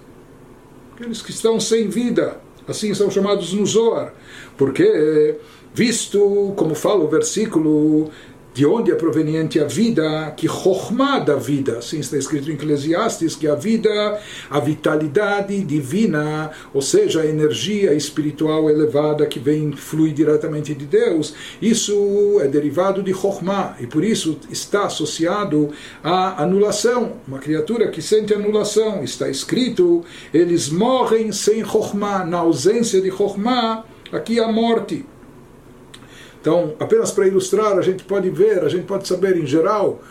aqueles 0.94 1.20
que 1.20 1.30
estão 1.30 1.58
sem 1.58 1.88
vida, 1.88 2.40
assim 2.66 2.94
são 2.94 3.10
chamados 3.10 3.52
no 3.52 3.66
Zohar, 3.66 4.14
porque, 4.56 5.36
visto, 5.74 6.54
como 6.56 6.74
fala 6.74 7.04
o 7.04 7.08
versículo, 7.08 8.10
de 8.54 8.64
onde 8.64 8.92
é 8.92 8.94
proveniente 8.94 9.58
a 9.58 9.64
vida, 9.64 10.32
que 10.36 10.46
Chokhmah 10.46 11.18
da 11.18 11.34
vida, 11.34 11.78
assim 11.78 11.98
está 11.98 12.16
escrito 12.16 12.48
em 12.48 12.54
Eclesiastes, 12.54 13.34
que 13.34 13.48
a 13.48 13.56
vida, 13.56 14.20
a 14.48 14.60
vitalidade 14.60 15.58
divina, 15.64 16.52
ou 16.72 16.80
seja, 16.80 17.22
a 17.22 17.26
energia 17.26 17.92
espiritual 17.92 18.70
elevada 18.70 19.26
que 19.26 19.40
vem, 19.40 19.72
flui 19.72 20.12
diretamente 20.12 20.72
de 20.72 20.84
Deus, 20.84 21.34
isso 21.60 22.38
é 22.40 22.46
derivado 22.46 23.02
de 23.02 23.12
Chokhmah, 23.12 23.76
e 23.80 23.88
por 23.88 24.04
isso 24.04 24.38
está 24.48 24.86
associado 24.86 25.70
à 26.02 26.40
anulação, 26.40 27.14
uma 27.26 27.40
criatura 27.40 27.88
que 27.88 28.00
sente 28.00 28.32
anulação, 28.32 29.02
está 29.02 29.28
escrito, 29.28 30.04
eles 30.32 30.68
morrem 30.68 31.32
sem 31.32 31.64
Chokhmah, 31.64 32.24
na 32.24 32.38
ausência 32.38 33.00
de 33.00 33.10
Chokhmah, 33.10 33.84
aqui 34.12 34.38
a 34.38 34.46
morte. 34.46 35.04
Então, 36.44 36.74
apenas 36.78 37.10
para 37.10 37.26
ilustrar, 37.26 37.78
a 37.78 37.80
gente 37.80 38.04
pode 38.04 38.28
ver, 38.28 38.62
a 38.62 38.68
gente 38.68 38.84
pode 38.84 39.08
saber 39.08 39.34
em 39.38 39.46
geral, 39.46 40.02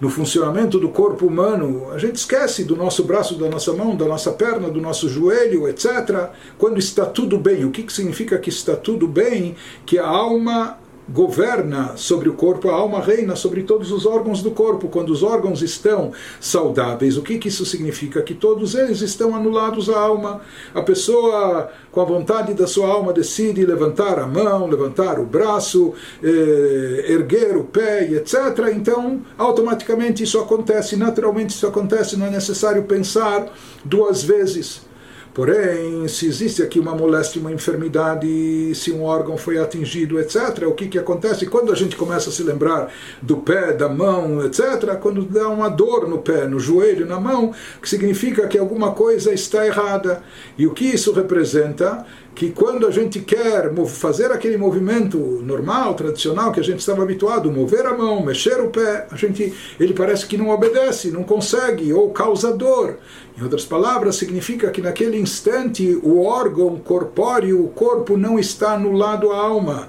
no 0.00 0.08
funcionamento 0.08 0.78
do 0.78 0.88
corpo 0.88 1.26
humano, 1.26 1.90
a 1.92 1.98
gente 1.98 2.16
esquece 2.16 2.64
do 2.64 2.74
nosso 2.74 3.04
braço, 3.04 3.34
da 3.34 3.50
nossa 3.50 3.70
mão, 3.74 3.94
da 3.94 4.06
nossa 4.06 4.32
perna, 4.32 4.70
do 4.70 4.80
nosso 4.80 5.10
joelho, 5.10 5.68
etc. 5.68 6.30
Quando 6.56 6.78
está 6.78 7.04
tudo 7.04 7.36
bem, 7.36 7.66
o 7.66 7.70
que, 7.70 7.82
que 7.82 7.92
significa 7.92 8.38
que 8.38 8.48
está 8.48 8.74
tudo 8.74 9.06
bem? 9.06 9.56
Que 9.84 9.98
a 9.98 10.06
alma 10.06 10.78
governa 11.08 11.96
sobre 11.96 12.28
o 12.28 12.34
corpo, 12.34 12.70
a 12.70 12.74
alma 12.74 13.00
reina 13.00 13.36
sobre 13.36 13.62
todos 13.62 13.92
os 13.92 14.06
órgãos 14.06 14.42
do 14.42 14.50
corpo. 14.50 14.88
Quando 14.88 15.10
os 15.10 15.22
órgãos 15.22 15.62
estão 15.62 16.12
saudáveis, 16.40 17.16
o 17.16 17.22
que, 17.22 17.38
que 17.38 17.48
isso 17.48 17.66
significa? 17.66 18.22
Que 18.22 18.34
todos 18.34 18.74
eles 18.74 19.00
estão 19.00 19.34
anulados 19.34 19.90
à 19.90 19.98
alma. 19.98 20.40
A 20.74 20.82
pessoa, 20.82 21.70
com 21.92 22.00
a 22.00 22.04
vontade 22.04 22.54
da 22.54 22.66
sua 22.66 22.88
alma, 22.88 23.12
decide 23.12 23.64
levantar 23.64 24.18
a 24.18 24.26
mão, 24.26 24.66
levantar 24.66 25.18
o 25.18 25.24
braço, 25.24 25.92
eh, 26.22 27.04
erguer 27.08 27.56
o 27.56 27.64
pé, 27.64 28.10
etc. 28.12 28.70
Então, 28.74 29.22
automaticamente 29.36 30.22
isso 30.22 30.38
acontece, 30.38 30.96
naturalmente 30.96 31.50
isso 31.50 31.66
acontece, 31.66 32.16
não 32.16 32.26
é 32.26 32.30
necessário 32.30 32.84
pensar 32.84 33.52
duas 33.84 34.22
vezes. 34.22 34.93
Porém, 35.34 36.06
se 36.06 36.26
existe 36.28 36.62
aqui 36.62 36.78
uma 36.78 36.94
moléstia, 36.94 37.40
uma 37.40 37.52
enfermidade, 37.52 38.72
se 38.76 38.92
um 38.92 39.02
órgão 39.02 39.36
foi 39.36 39.58
atingido, 39.58 40.20
etc., 40.20 40.64
o 40.68 40.72
que, 40.72 40.86
que 40.86 40.96
acontece? 40.96 41.46
Quando 41.46 41.72
a 41.72 41.74
gente 41.74 41.96
começa 41.96 42.30
a 42.30 42.32
se 42.32 42.44
lembrar 42.44 42.92
do 43.20 43.38
pé, 43.38 43.72
da 43.72 43.88
mão, 43.88 44.44
etc., 44.46 44.96
quando 45.00 45.24
dá 45.24 45.48
uma 45.48 45.68
dor 45.68 46.08
no 46.08 46.18
pé, 46.18 46.46
no 46.46 46.60
joelho, 46.60 47.04
na 47.04 47.18
mão, 47.18 47.52
que 47.82 47.88
significa 47.88 48.46
que 48.46 48.56
alguma 48.56 48.92
coisa 48.92 49.34
está 49.34 49.66
errada. 49.66 50.22
E 50.56 50.68
o 50.68 50.72
que 50.72 50.84
isso 50.84 51.12
representa? 51.12 52.06
Que 52.34 52.50
quando 52.50 52.86
a 52.86 52.90
gente 52.90 53.20
quer 53.20 53.72
fazer 53.86 54.32
aquele 54.32 54.56
movimento 54.56 55.18
normal, 55.18 55.94
tradicional, 55.94 56.50
que 56.50 56.58
a 56.58 56.64
gente 56.64 56.80
estava 56.80 57.02
habituado, 57.02 57.50
mover 57.50 57.86
a 57.86 57.96
mão, 57.96 58.24
mexer 58.24 58.60
o 58.60 58.70
pé, 58.70 59.06
a 59.10 59.16
gente, 59.16 59.54
ele 59.78 59.94
parece 59.94 60.26
que 60.26 60.36
não 60.36 60.48
obedece, 60.50 61.10
não 61.10 61.22
consegue, 61.22 61.92
ou 61.92 62.10
causa 62.10 62.52
dor. 62.52 62.98
Em 63.38 63.42
outras 63.42 63.64
palavras, 63.64 64.16
significa 64.16 64.70
que 64.70 64.82
naquele 64.82 65.18
instante 65.18 65.98
o 66.02 66.24
órgão 66.24 66.76
corpóreo, 66.76 67.64
o 67.64 67.68
corpo, 67.68 68.16
não 68.16 68.38
está 68.38 68.72
anulado 68.74 69.30
à 69.30 69.36
alma. 69.36 69.88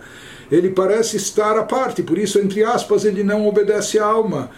Ele 0.52 0.70
parece 0.70 1.18
estar 1.18 1.58
à 1.58 1.64
parte, 1.64 2.04
por 2.04 2.18
isso, 2.18 2.38
entre 2.38 2.64
aspas, 2.64 3.06
ele 3.06 3.24
não 3.24 3.48
obedece 3.48 3.98
à 3.98 4.06
alma. 4.06 4.52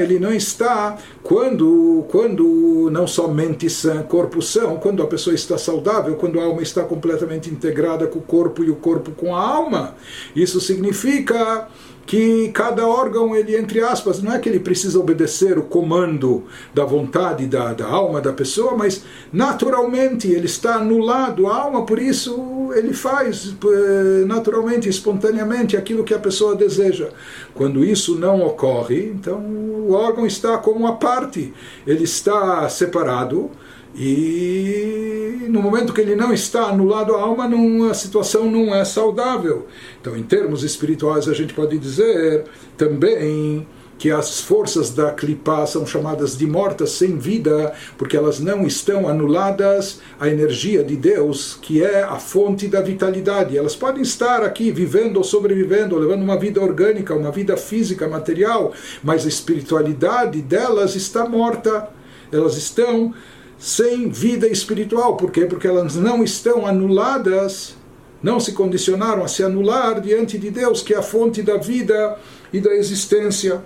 Ele 0.00 0.18
não 0.18 0.32
está 0.32 0.96
quando, 1.22 2.04
quando 2.08 2.88
não 2.90 3.06
somente 3.06 3.70
sã, 3.70 4.02
corpo 4.02 4.42
são, 4.42 4.76
quando 4.76 5.02
a 5.02 5.06
pessoa 5.06 5.34
está 5.34 5.56
saudável, 5.56 6.16
quando 6.16 6.40
a 6.40 6.44
alma 6.44 6.62
está 6.62 6.82
completamente 6.82 7.48
integrada 7.48 8.06
com 8.06 8.18
o 8.18 8.22
corpo 8.22 8.64
e 8.64 8.70
o 8.70 8.76
corpo 8.76 9.12
com 9.12 9.36
a 9.36 9.40
alma. 9.40 9.94
Isso 10.34 10.60
significa 10.60 11.68
que 12.08 12.48
cada 12.54 12.86
órgão, 12.88 13.36
ele, 13.36 13.54
entre 13.54 13.80
aspas, 13.80 14.22
não 14.22 14.32
é 14.32 14.38
que 14.38 14.48
ele 14.48 14.58
precisa 14.58 14.98
obedecer 14.98 15.58
o 15.58 15.62
comando 15.62 16.44
da 16.74 16.82
vontade 16.82 17.46
da, 17.46 17.74
da 17.74 17.86
alma 17.86 18.18
da 18.18 18.32
pessoa, 18.32 18.74
mas 18.74 19.04
naturalmente 19.30 20.26
ele 20.26 20.46
está 20.46 20.76
anulado 20.76 21.46
a 21.46 21.54
alma, 21.54 21.84
por 21.84 21.98
isso 21.98 22.57
ele 22.74 22.92
faz 22.92 23.54
eh, 23.64 24.24
naturalmente, 24.26 24.88
espontaneamente 24.88 25.76
aquilo 25.76 26.04
que 26.04 26.14
a 26.14 26.18
pessoa 26.18 26.54
deseja. 26.54 27.08
Quando 27.54 27.84
isso 27.84 28.16
não 28.16 28.44
ocorre, 28.44 29.06
então 29.06 29.38
o 29.38 29.92
órgão 29.92 30.26
está 30.26 30.58
como 30.58 30.86
a 30.86 30.92
parte, 30.92 31.52
ele 31.86 32.04
está 32.04 32.68
separado 32.68 33.50
e 33.94 35.46
no 35.48 35.60
momento 35.60 35.92
que 35.92 36.00
ele 36.00 36.14
não 36.14 36.32
está 36.32 36.66
anulado 36.66 37.14
a 37.14 37.20
alma, 37.20 37.48
não, 37.48 37.90
a 37.90 37.94
situação 37.94 38.50
não 38.50 38.74
é 38.74 38.84
saudável. 38.84 39.66
Então, 40.00 40.16
em 40.16 40.22
termos 40.22 40.62
espirituais, 40.62 41.28
a 41.28 41.34
gente 41.34 41.52
pode 41.54 41.78
dizer 41.78 42.44
também 42.76 43.66
que 43.98 44.12
as 44.12 44.40
forças 44.40 44.90
da 44.90 45.10
clipa 45.10 45.66
são 45.66 45.84
chamadas 45.84 46.38
de 46.38 46.46
mortas 46.46 46.92
sem 46.92 47.18
vida, 47.18 47.74
porque 47.98 48.16
elas 48.16 48.38
não 48.38 48.64
estão 48.64 49.08
anuladas 49.08 50.00
à 50.20 50.28
energia 50.28 50.84
de 50.84 50.94
Deus, 50.94 51.58
que 51.60 51.82
é 51.82 52.04
a 52.04 52.16
fonte 52.16 52.68
da 52.68 52.80
vitalidade. 52.80 53.58
Elas 53.58 53.74
podem 53.74 54.02
estar 54.02 54.44
aqui 54.44 54.70
vivendo 54.70 55.16
ou 55.16 55.24
sobrevivendo, 55.24 55.96
ou 55.96 56.00
levando 56.00 56.22
uma 56.22 56.38
vida 56.38 56.60
orgânica, 56.60 57.12
uma 57.12 57.32
vida 57.32 57.56
física, 57.56 58.06
material, 58.06 58.72
mas 59.02 59.24
a 59.24 59.28
espiritualidade 59.28 60.40
delas 60.40 60.94
está 60.94 61.28
morta. 61.28 61.88
Elas 62.30 62.56
estão 62.56 63.12
sem 63.58 64.08
vida 64.08 64.46
espiritual. 64.46 65.16
Por 65.16 65.32
quê? 65.32 65.44
Porque 65.44 65.66
elas 65.66 65.96
não 65.96 66.22
estão 66.22 66.64
anuladas, 66.64 67.74
não 68.22 68.38
se 68.38 68.52
condicionaram 68.52 69.24
a 69.24 69.28
se 69.28 69.42
anular 69.42 70.00
diante 70.00 70.38
de 70.38 70.50
Deus, 70.50 70.82
que 70.82 70.94
é 70.94 70.98
a 70.98 71.02
fonte 71.02 71.42
da 71.42 71.56
vida 71.56 72.16
e 72.52 72.60
da 72.60 72.72
existência. 72.74 73.60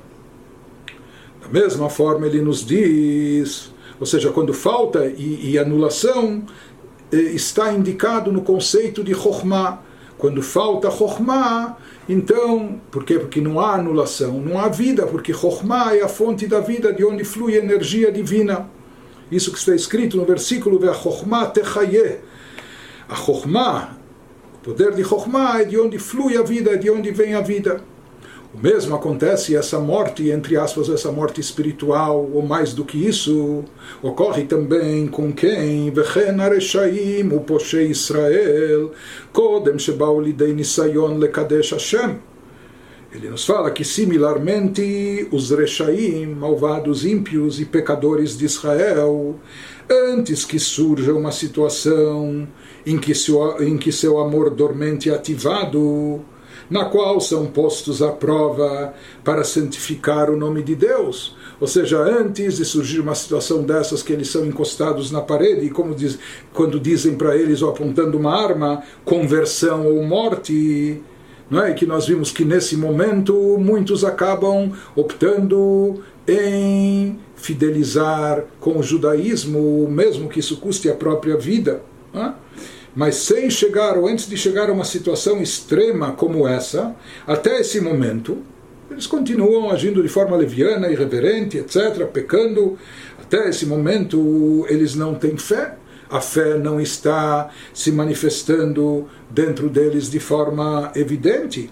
Mesma 1.52 1.90
forma, 1.90 2.26
ele 2.26 2.40
nos 2.40 2.64
diz, 2.64 3.71
ou 4.00 4.06
seja, 4.06 4.30
quando 4.30 4.54
falta 4.54 5.04
e, 5.06 5.50
e 5.50 5.59
anulação, 5.59 6.42
eh, 7.12 7.16
está 7.16 7.71
indicado 7.71 8.32
no 8.32 8.40
conceito 8.40 9.04
de 9.04 9.14
Chokhmah 9.14 9.80
Quando 10.16 10.40
falta 10.40 10.90
Chokhmah, 10.90 11.76
então, 12.09 12.80
por 12.90 13.04
quê? 13.04 13.18
Porque 13.18 13.40
não 13.40 13.61
há 13.61 13.75
anulação, 13.75 14.40
não 14.40 14.59
há 14.59 14.68
vida, 14.68 15.06
porque 15.06 15.35
Chokhmah 15.35 15.94
é 15.94 16.02
a 16.02 16.09
fonte 16.09 16.47
da 16.47 16.61
vida, 16.61 16.90
de 16.90 17.04
onde 17.04 17.23
flui 17.23 17.54
energia 17.54 18.11
divina. 18.11 18.71
Isso 19.30 19.52
que 19.52 19.59
está 19.59 19.75
escrito 19.75 20.16
no 20.16 20.25
versículo 20.25 20.78
de 20.78 20.92
Chokhmah 20.94 21.47
Techaye. 21.47 22.21
A 23.09 23.14
Chokhmah, 23.14 23.99
o 24.54 24.59
poder 24.59 24.94
de 24.94 25.04
Chokhmah 25.04 25.61
é 25.61 25.64
de 25.66 25.78
onde 25.78 25.99
flui 25.99 26.37
a 26.38 26.42
vida, 26.42 26.71
é 26.71 26.76
de 26.76 26.90
onde 26.90 27.11
vem 27.11 27.35
a 27.35 27.42
vida. 27.42 27.92
O 28.54 28.59
mesmo 28.61 28.94
acontece, 28.94 29.56
essa 29.56 29.80
morte, 29.80 30.28
entre 30.30 30.59
aspas, 30.59 30.90
essa 30.90 31.11
morte 31.11 31.40
espiritual, 31.40 32.28
ou 32.35 32.42
mais 32.42 32.75
do 32.75 32.85
que 32.85 32.99
isso, 32.99 33.64
ocorre 34.02 34.44
também 34.44 35.06
com 35.06 35.32
quem? 35.32 35.90
Vechen 35.90 36.38
Areshaim, 36.38 37.32
uposhe 37.32 37.82
Israel, 37.85 38.92
Kodem 39.32 39.78
Shebao 39.78 40.21
Lidei 40.21 40.52
Nisayon 40.52 41.16
Lekadesh 41.16 41.73
Hashem. 41.73 42.18
Ele 43.11 43.30
nos 43.30 43.47
fala 43.47 43.71
que, 43.71 43.85
similarmente, 43.85 45.28
os 45.32 45.50
Reshaim, 45.50 46.26
malvados 46.26 47.06
ímpios 47.06 47.59
e 47.59 47.64
pecadores 47.64 48.37
de 48.37 48.44
Israel, 48.44 49.37
antes 49.90 50.44
que 50.44 50.59
surja 50.59 51.14
uma 51.14 51.32
situação 51.32 52.47
em 52.85 52.99
que 52.99 53.14
seu, 53.14 53.62
em 53.62 53.78
que 53.78 53.92
seu 53.92 54.18
amor 54.18 54.50
dormente 54.50 55.09
é 55.09 55.14
ativado, 55.14 56.23
na 56.73 56.87
qual 56.87 57.21
são 57.21 57.45
postos 57.45 58.00
à 58.00 58.11
prova 58.11 58.95
para 59.23 59.45
santificar 59.45 60.31
o 60.31 60.38
nome 60.38 60.62
de 60.62 60.75
Deus. 60.75 61.37
Ou 61.61 61.67
seja, 61.67 61.99
antes 61.99 62.57
de 62.57 62.64
surgir 62.64 62.99
uma 62.99 63.14
situação 63.14 63.62
dessas 63.62 64.02
que 64.02 64.11
eles 64.11 64.29
são 64.29 64.47
encostados 64.47 65.11
na 65.11 65.21
parede, 65.21 65.67
e 65.67 65.71
como 65.71 65.95
diz, 65.95 66.19
quando 66.55 66.81
dizem 66.81 67.14
para 67.14 67.37
eles, 67.37 67.61
ou 67.61 67.69
apontando 67.69 68.17
uma 68.17 68.35
arma, 68.35 68.83
conversão 69.05 69.87
ou 69.87 70.02
morte, 70.02 70.99
não 71.50 71.62
é? 71.62 71.75
que 71.75 71.85
nós 71.85 72.07
vimos 72.07 72.33
que 72.33 72.43
nesse 72.43 72.75
momento 72.75 73.35
muitos 73.59 74.02
acabam 74.02 74.73
optando 74.97 76.02
em 76.26 77.19
fidelizar 77.37 78.47
com 78.59 78.79
o 78.79 78.83
judaísmo, 78.83 79.87
mesmo 79.91 80.26
que 80.26 80.41
isso 80.41 80.57
custe 80.57 80.88
a 80.88 80.95
própria 80.95 81.37
vida. 81.37 81.83
Não 82.14 82.29
é? 82.29 82.35
Mas 82.95 83.17
sem 83.17 83.49
chegar 83.51 83.97
ou 83.97 84.07
antes 84.07 84.29
de 84.29 84.37
chegar 84.37 84.69
a 84.69 84.73
uma 84.73 84.85
situação 84.85 85.41
extrema 85.43 86.13
como 86.13 86.47
essa, 86.47 86.95
até 87.27 87.61
esse 87.61 87.81
momento, 87.81 88.39
eles 88.91 89.07
continuam 89.07 89.71
agindo 89.71 90.03
de 90.03 90.09
forma 90.09 90.37
leviana, 90.37 90.91
irreverente, 90.91 91.57
etc., 91.57 92.07
pecando. 92.07 92.79
Até 93.21 93.49
esse 93.49 93.65
momento, 93.65 94.67
eles 94.69 94.95
não 94.95 95.15
têm 95.15 95.37
fé. 95.39 95.77
A 96.11 96.21
fé 96.21 96.59
não 96.59 96.79
está 96.79 97.49
se 97.73 97.91
manifestando 97.91 99.09
dentro 99.31 99.71
deles 99.71 100.11
de 100.11 100.21
forma 100.21 100.93
evidente. 100.95 101.71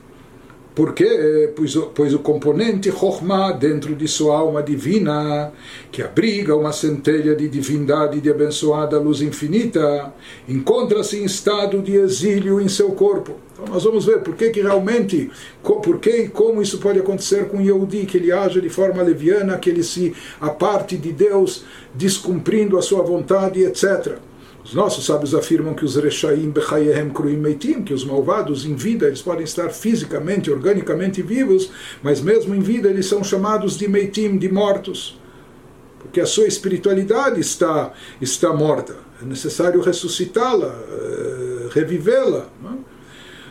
Porque, 0.81 1.53
pois, 1.55 1.75
pois 1.95 2.15
o 2.15 2.21
componente 2.21 2.91
Chokhmah 2.91 3.53
dentro 3.53 3.95
de 3.95 4.09
sua 4.09 4.39
alma 4.39 4.63
divina, 4.63 5.53
que 5.93 6.01
abriga 6.01 6.57
uma 6.57 6.73
centelha 6.73 7.37
de 7.37 7.51
divindade 7.51 8.19
de 8.19 8.31
abençoada 8.31 8.99
luz 8.99 9.21
infinita, 9.21 10.11
encontra-se 10.49 11.19
em 11.19 11.25
estado 11.27 11.83
de 11.83 11.97
exílio 11.97 12.59
em 12.59 12.67
seu 12.67 12.93
corpo. 12.93 13.35
Então 13.53 13.67
nós 13.67 13.85
vamos 13.85 14.07
ver 14.07 14.21
por 14.21 14.35
que, 14.35 14.49
que 14.49 14.63
realmente, 14.63 15.31
por 15.63 15.99
que 15.99 16.23
e 16.23 16.29
como 16.31 16.63
isso 16.63 16.79
pode 16.79 16.99
acontecer 16.99 17.49
com 17.49 17.61
Yehudi, 17.61 18.07
que 18.07 18.17
ele 18.17 18.33
age 18.33 18.59
de 18.63 18.71
forma 18.71 19.03
leviana, 19.03 19.59
que 19.59 19.69
ele 19.69 19.83
se 19.83 20.15
aparte 20.41 20.97
de 20.97 21.13
Deus, 21.13 21.63
descumprindo 21.95 22.79
a 22.79 22.83
sua 22.83 23.03
vontade, 23.03 23.63
etc. 23.63 24.17
Os 24.71 24.75
nossos 24.77 25.05
sábios 25.05 25.35
afirmam 25.35 25.75
que 25.75 25.85
os 25.85 25.97
Rechaim 25.97 26.49
Bechayehem 26.49 27.11
Kruim 27.11 27.39
Meitim, 27.39 27.83
que 27.83 27.93
os 27.93 28.05
malvados 28.05 28.65
em 28.65 28.77
vida 28.77 29.09
eles 29.09 29.21
podem 29.21 29.43
estar 29.43 29.71
fisicamente, 29.71 30.49
organicamente 30.49 31.21
vivos, 31.23 31.73
mas 32.05 32.21
mesmo 32.21 32.55
em 32.55 32.61
vida 32.61 32.89
eles 32.89 33.07
são 33.07 33.25
chamados 33.25 33.77
de 33.77 33.89
Meitim, 33.89 34.39
de 34.39 34.49
mortos. 34.49 35.19
Porque 35.99 36.21
a 36.21 36.25
sua 36.25 36.47
espiritualidade 36.47 37.41
está, 37.41 37.93
está 38.21 38.53
morta. 38.53 38.95
É 39.21 39.25
necessário 39.25 39.81
ressuscitá-la, 39.81 40.69
eh, 40.69 41.69
revivê-la. 41.73 42.47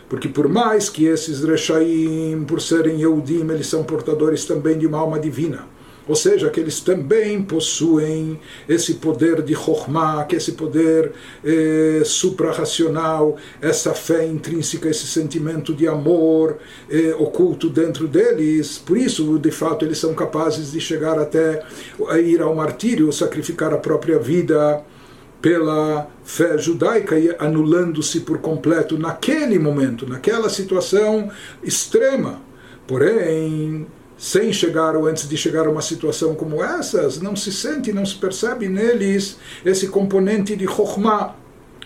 Porque 0.08 0.30
por 0.30 0.48
mais 0.48 0.88
que 0.88 1.04
esses 1.04 1.44
Rechaim, 1.44 2.46
por 2.48 2.62
serem 2.62 2.98
Yehudim, 2.98 3.46
eles 3.52 3.68
são 3.68 3.84
portadores 3.84 4.46
também 4.46 4.78
de 4.78 4.88
uma 4.88 5.00
alma 5.00 5.20
divina 5.20 5.68
ou 6.10 6.16
seja, 6.16 6.50
que 6.50 6.60
eles 6.60 6.80
também 6.80 7.40
possuem 7.40 8.40
esse 8.68 8.96
poder 8.96 9.44
de 9.44 9.54
Chokhmah, 9.54 10.26
que 10.26 10.36
esse 10.36 10.54
poder 10.54 11.12
eh, 11.46 12.02
suprarracional, 12.04 13.38
essa 13.62 13.94
fé 13.94 14.26
intrínseca, 14.26 14.90
esse 14.90 15.06
sentimento 15.06 15.72
de 15.72 15.88
amor 15.88 16.58
eh, 16.90 17.16
oculto 17.20 17.70
dentro 17.70 18.08
deles. 18.08 18.80
Por 18.80 18.98
isso, 18.98 19.38
de 19.38 19.52
fato, 19.52 19.86
eles 19.86 20.00
são 20.00 20.16
capazes 20.16 20.72
de 20.72 20.82
chegar 20.82 21.20
até 21.20 21.64
ir 22.24 22.42
ao 22.42 22.56
martírio, 22.56 23.14
sacrificar 23.14 23.72
a 23.72 23.78
própria 23.78 24.18
vida 24.18 24.84
pela 25.40 26.08
fé 26.24 26.58
judaica 26.58 27.20
e 27.20 27.36
anulando-se 27.38 28.22
por 28.22 28.40
completo 28.40 28.98
naquele 28.98 29.60
momento, 29.60 30.10
naquela 30.10 30.50
situação 30.50 31.30
extrema. 31.64 32.42
Porém, 32.88 33.86
sem 34.20 34.52
chegar 34.52 34.98
ou 34.98 35.08
antes 35.08 35.28
de 35.30 35.38
chegar 35.38 35.66
a 35.66 35.72
uma 35.72 35.82
situação 35.82 36.36
como 36.36 36.62
essas, 36.62 37.22
não 37.22 37.38
se 37.38 37.54
sente, 37.54 37.94
não 37.94 38.06
se 38.06 38.16
percebe 38.16 38.68
neles 38.68 39.38
esse 39.66 39.88
componente 39.88 40.58
de 40.58 40.68
Chokhmah, 40.68 41.36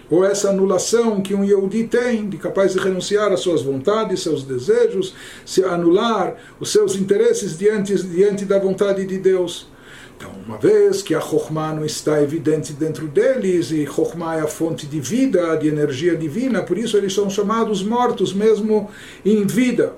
ou 0.09 0.25
essa 0.25 0.49
anulação 0.49 1.21
que 1.21 1.33
um 1.33 1.43
Yehudi 1.43 1.85
tem, 1.85 2.27
de 2.27 2.37
capaz 2.37 2.73
de 2.73 2.79
renunciar 2.79 3.31
às 3.31 3.39
suas 3.39 3.61
vontades, 3.61 4.21
seus 4.21 4.43
desejos, 4.43 5.13
se 5.45 5.63
anular 5.63 6.35
os 6.59 6.71
seus 6.71 6.95
interesses 6.95 7.57
diante, 7.57 7.95
diante 8.03 8.45
da 8.45 8.59
vontade 8.59 9.05
de 9.05 9.17
Deus. 9.17 9.71
Então, 10.17 10.31
uma 10.45 10.57
vez 10.57 11.01
que 11.01 11.15
a 11.15 11.21
Chokhmah 11.21 11.73
não 11.73 11.85
está 11.85 12.21
evidente 12.21 12.73
dentro 12.73 13.07
deles, 13.07 13.71
e 13.71 13.85
Chokhmah 13.85 14.37
é 14.37 14.41
a 14.41 14.47
fonte 14.47 14.87
de 14.87 14.99
vida, 14.99 15.55
de 15.55 15.67
energia 15.67 16.15
divina, 16.15 16.63
por 16.63 16.77
isso 16.77 16.97
eles 16.97 17.13
são 17.13 17.29
chamados 17.29 17.83
mortos 17.83 18.33
mesmo 18.33 18.89
em 19.23 19.45
vida. 19.45 19.93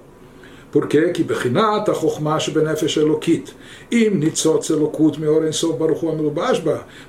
Por? 0.75 0.89
Que 0.89 1.23
bechinat 1.23 1.87
a 1.87 1.93
shebenefesh 2.37 2.97
elokit. 2.97 3.53
Im 3.91 4.19
nitzotz 4.19 4.71
elokut 4.71 5.17
meor 5.17 5.45
ensof 5.47 5.77
baruch 5.77 6.01
hu 6.01 6.09
amelubas 6.09 6.61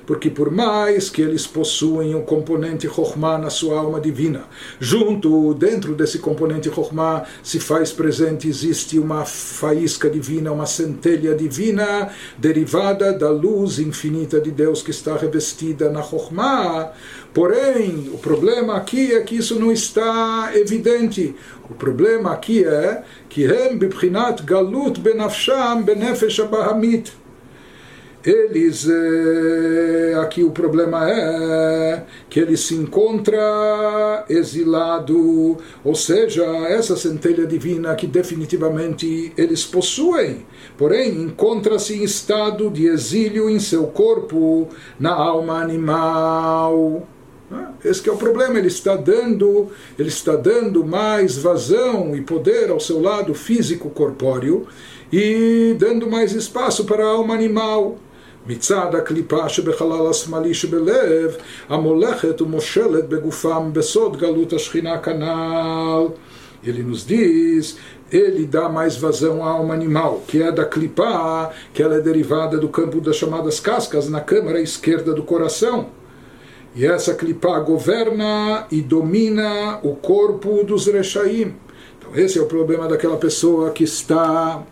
Porque 0.05 0.29
por 0.29 0.49
mais 0.49 1.09
que 1.09 1.21
eles 1.21 1.45
possuem 1.45 2.15
um 2.15 2.21
componente 2.21 2.87
chokhmah 2.87 3.37
na 3.37 3.49
sua 3.49 3.77
alma 3.79 3.99
divina, 3.99 4.45
junto, 4.79 5.53
dentro 5.53 5.93
desse 5.95 6.19
componente 6.19 6.69
chokhmah, 6.69 7.25
se 7.43 7.59
faz 7.59 7.91
presente, 7.91 8.47
existe 8.47 8.97
uma 8.97 9.25
faísca 9.25 10.09
divina, 10.09 10.53
uma 10.53 10.65
centelha 10.65 11.35
divina, 11.35 12.09
derivada 12.37 13.11
da 13.11 13.29
luz 13.29 13.79
infinita 13.79 14.39
de 14.39 14.49
Deus 14.49 14.81
que 14.81 14.91
está 14.91 15.17
revestida 15.17 15.89
na 15.89 16.01
chokhmah. 16.01 16.93
Porém, 17.33 18.09
o 18.13 18.17
problema 18.17 18.75
aqui 18.75 19.13
é 19.13 19.21
que 19.21 19.37
isso 19.37 19.59
não 19.59 19.71
está 19.71 20.51
evidente. 20.55 21.35
O 21.69 21.73
problema 21.73 22.31
aqui 22.31 22.63
é 22.63 23.03
que 23.29 23.43
hem 23.43 23.77
bibrinat 23.77 24.41
galut 24.43 24.99
benafsham 24.99 25.83
benefesh 25.83 26.39
abahamit. 26.39 27.13
Eles, 28.25 28.85
eh, 28.89 30.19
aqui 30.19 30.43
o 30.43 30.51
problema 30.51 31.09
é 31.09 32.03
que 32.29 32.41
ele 32.41 32.57
se 32.57 32.75
encontra 32.75 34.25
exilado, 34.27 35.57
ou 35.81 35.95
seja, 35.95 36.43
essa 36.67 36.97
centelha 36.97 37.45
divina 37.45 37.95
que 37.95 38.05
definitivamente 38.05 39.31
eles 39.37 39.63
possuem, 39.63 40.45
porém 40.77 41.21
encontra-se 41.21 41.93
em 41.93 42.03
estado 42.03 42.69
de 42.69 42.87
exílio 42.87 43.49
em 43.49 43.59
seu 43.59 43.87
corpo, 43.87 44.67
na 44.99 45.13
alma 45.13 45.61
animal. 45.61 47.07
Né? 47.50 47.68
Esse 47.84 48.08
é 48.08 48.12
o 48.12 48.16
problema, 48.16 48.58
ele 48.58 48.68
está 48.68 48.96
dando, 48.96 49.68
ele 49.98 50.08
está 50.08 50.36
dando 50.36 50.84
mais 50.84 51.36
vazão 51.36 52.16
e 52.16 52.20
poder 52.22 52.70
ao 52.70 52.80
seu 52.80 53.00
lado 53.00 53.34
físico 53.34 53.90
corpóreo 53.90 54.66
e 55.12 55.76
dando 55.78 56.10
mais 56.10 56.32
espaço 56.32 56.84
para 56.84 57.04
a 57.04 57.08
alma 57.08 57.34
animal. 57.34 57.98
מצד 58.46 58.94
הקליפה 58.94 59.48
שבחלל 59.48 60.06
השמאלי 60.10 60.54
שבלב, 60.54 61.36
המולכת 61.68 62.40
ומושלת 62.40 63.08
בגופם 63.08 63.70
בסוד 63.72 64.16
גלות 64.16 64.52
השכינה 64.52 64.98
כנ"ל. 64.98 66.06
Ele 66.64 66.84
nos 66.84 67.04
diz, 67.04 67.76
ele 68.12 68.46
dá 68.46 68.68
mais 68.68 68.96
vazão 68.96 69.44
à 69.44 69.50
alma 69.50 69.74
animal, 69.74 70.22
que 70.28 70.40
é 70.40 70.52
da 70.52 70.64
clipá, 70.64 71.50
que 71.74 71.82
ela 71.82 71.96
é 71.96 72.00
derivada 72.00 72.56
do 72.56 72.68
campo 72.68 73.00
das 73.00 73.16
chamadas 73.16 73.58
cascas, 73.58 74.08
na 74.08 74.20
câmara 74.20 74.60
esquerda 74.60 75.12
do 75.12 75.24
coração. 75.24 75.86
E 76.77 76.85
essa 76.85 77.15
clipá 77.15 77.59
governa 77.59 78.67
e 78.71 78.81
domina 78.83 79.79
o 79.81 79.95
corpo 79.95 80.63
dos 80.63 80.85
rechaim. 80.85 81.55
Então 81.97 82.15
esse 82.15 82.37
é 82.37 82.41
o 82.41 82.45
problema 82.45 82.87
daquela 82.87 83.17
pessoa 83.17 83.71
que 83.71 83.83
está 83.83 84.63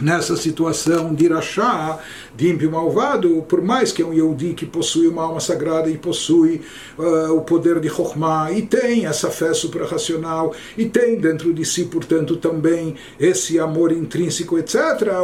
nessa 0.00 0.36
situação 0.36 1.14
de 1.14 1.26
Irachá, 1.26 1.98
de 2.36 2.50
ímpio 2.50 2.70
malvado, 2.70 3.44
por 3.48 3.62
mais 3.62 3.92
que 3.92 4.02
é 4.02 4.06
um 4.06 4.12
Yehudi 4.12 4.54
que 4.54 4.66
possui 4.66 5.06
uma 5.06 5.22
alma 5.22 5.40
sagrada 5.40 5.88
e 5.88 5.96
possui 5.96 6.62
uh, 6.98 7.32
o 7.32 7.42
poder 7.42 7.80
de 7.80 7.88
Chokhmah, 7.88 8.52
e 8.52 8.62
tem 8.62 9.06
essa 9.06 9.30
fé 9.30 9.54
suprarracional, 9.54 10.54
e 10.76 10.86
tem 10.86 11.16
dentro 11.16 11.52
de 11.52 11.64
si, 11.64 11.84
portanto, 11.84 12.36
também 12.36 12.96
esse 13.18 13.58
amor 13.58 13.92
intrínseco, 13.92 14.58
etc. 14.58 14.76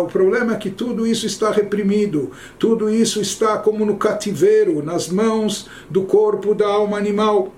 O 0.03 0.07
problema 0.07 0.55
é 0.55 0.57
que 0.57 0.71
tudo 0.71 1.07
isso 1.07 1.27
está 1.27 1.51
reprimido, 1.51 2.31
tudo 2.59 2.89
isso 2.89 3.21
está 3.21 3.59
como 3.59 3.85
no 3.85 3.97
cativeiro, 3.97 4.83
nas 4.83 5.09
mãos 5.09 5.69
do 5.89 6.03
corpo 6.03 6.55
da 6.55 6.67
alma 6.67 6.97
animal. 6.97 7.53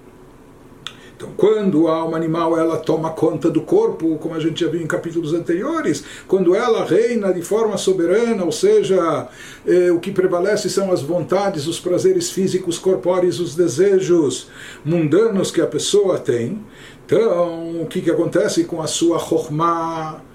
Então, 1.23 1.33
quando 1.37 1.87
a 1.87 1.95
alma 1.95 2.17
animal 2.17 2.59
ela 2.59 2.77
toma 2.77 3.11
conta 3.11 3.49
do 3.49 3.61
corpo, 3.63 4.19
como 4.19 4.35
a 4.35 4.41
gente 4.41 4.65
já 4.65 4.69
viu 4.69 4.83
em 4.83 4.87
capítulos 4.89 5.33
anteriores, 5.33 6.03
quando 6.27 6.53
ela 6.53 6.85
reina 6.85 7.33
de 7.33 7.43
forma 7.43 7.77
soberana, 7.77 8.45
ou 8.45 8.51
seja, 8.51 9.29
eh, 9.65 9.93
o 9.93 10.01
que 10.01 10.11
prevalece 10.11 10.69
são 10.69 10.91
as 10.91 11.01
vontades, 11.01 11.69
os 11.69 11.79
prazeres 11.79 12.31
físicos, 12.33 12.77
corpóreos, 12.77 13.39
os 13.39 13.55
desejos 13.55 14.49
mundanos 14.85 15.53
que 15.53 15.61
a 15.61 15.67
pessoa 15.67 16.19
tem. 16.19 16.61
Então, 17.07 17.81
o 17.81 17.87
que, 17.87 18.01
que 18.01 18.11
acontece 18.11 18.65
com 18.65 18.83
a 18.83 18.89
sua 18.89 19.21
chokhmah? 19.21 20.32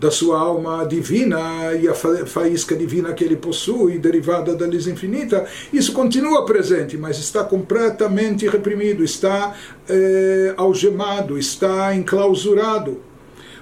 Da 0.00 0.10
sua 0.10 0.38
alma 0.38 0.84
divina 0.84 1.74
e 1.74 1.88
a 1.88 1.94
faísca 1.94 2.76
divina 2.76 3.12
que 3.12 3.24
ele 3.24 3.36
possui, 3.36 3.98
derivada 3.98 4.54
da 4.54 4.66
luz 4.66 4.86
infinita, 4.86 5.46
isso 5.72 5.92
continua 5.92 6.44
presente, 6.44 6.96
mas 6.96 7.18
está 7.18 7.42
completamente 7.42 8.46
reprimido, 8.46 9.02
está 9.02 9.54
é, 9.88 10.54
algemado, 10.56 11.36
está 11.36 11.94
enclausurado. 11.94 13.08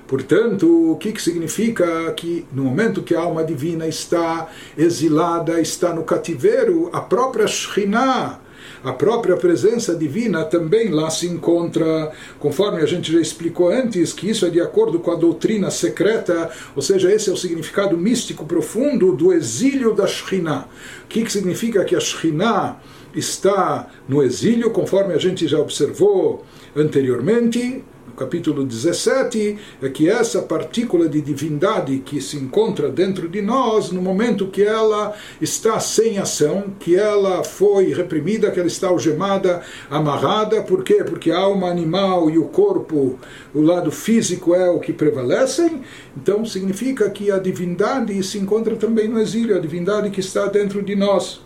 Portanto, 0.07 0.92
o 0.92 0.96
que, 0.96 1.11
que 1.11 1.20
significa 1.20 2.12
que 2.12 2.46
no 2.53 2.64
momento 2.64 3.03
que 3.03 3.14
a 3.14 3.20
alma 3.20 3.42
divina 3.42 3.88
está 3.88 4.49
exilada, 4.79 5.61
está 5.61 5.92
no 5.92 6.05
cativeiro, 6.05 6.88
a 6.92 7.01
própria 7.01 7.46
Shekhinah, 7.46 8.40
a 8.87 8.92
própria 8.92 9.37
presença 9.37 9.96
divina 9.96 10.44
também 10.44 10.90
lá 10.90 11.11
se 11.11 11.27
encontra, 11.27 12.12
conforme 12.38 12.81
a 12.81 12.87
gente 12.87 13.12
já 13.12 13.20
explicou 13.20 13.68
antes, 13.68 14.12
que 14.12 14.31
isso 14.31 14.46
é 14.46 14.49
de 14.49 14.61
acordo 14.61 15.01
com 15.01 15.11
a 15.11 15.16
doutrina 15.16 15.72
secreta, 15.72 16.49
ou 16.77 16.81
seja, 16.81 17.12
esse 17.12 17.29
é 17.29 17.33
o 17.33 17.37
significado 17.37 17.99
místico 17.99 18.46
profundo 18.46 19.12
do 19.12 19.33
exílio 19.33 19.92
da 19.92 20.07
Shekhinah. 20.07 20.68
O 21.03 21.09
que, 21.09 21.25
que 21.25 21.33
significa 21.33 21.85
que 21.85 21.96
a 21.96 22.01
Shekhinah 22.01 22.77
está 23.12 23.90
no 24.09 24.22
exílio, 24.22 24.70
conforme 24.70 25.14
a 25.14 25.18
gente 25.18 25.49
já 25.49 25.59
observou 25.59 26.44
anteriormente, 26.77 27.83
capítulo 28.16 28.64
17, 28.64 29.59
é 29.83 29.88
que 29.88 30.09
essa 30.09 30.42
partícula 30.42 31.09
de 31.09 31.20
divindade 31.20 31.98
que 31.98 32.20
se 32.20 32.37
encontra 32.37 32.88
dentro 32.88 33.29
de 33.29 33.42
nós, 33.42 33.90
no 33.92 34.00
momento 34.00 34.48
que 34.48 34.62
ela 34.62 35.14
está 35.40 35.79
sem 35.79 36.18
ação, 36.18 36.72
que 36.81 36.96
ela 36.96 37.44
foi 37.44 37.92
reprimida, 37.92 38.50
que 38.50 38.59
ela 38.59 38.66
está 38.66 38.88
algemada, 38.88 39.62
amarrada, 39.90 40.62
por 40.62 40.83
quê? 40.83 41.05
Porque 41.05 41.31
a 41.31 41.38
alma 41.38 41.68
animal 41.68 42.31
e 42.31 42.38
o 42.38 42.44
corpo, 42.44 43.18
o 43.55 43.61
lado 43.61 43.92
físico 43.92 44.55
é 44.55 44.68
o 44.70 44.81
que 44.81 44.92
prevalecem, 44.92 45.83
então 46.16 46.44
significa 46.44 47.11
que 47.11 47.31
a 47.31 47.38
divindade 47.38 48.20
se 48.22 48.38
encontra 48.38 48.76
também 48.76 49.09
no 49.09 49.20
exílio, 49.20 49.57
a 49.57 49.61
divindade 49.61 50.11
que 50.11 50.20
está 50.20 50.46
dentro 50.46 50.83
de 50.83 50.96
nós. 50.96 51.45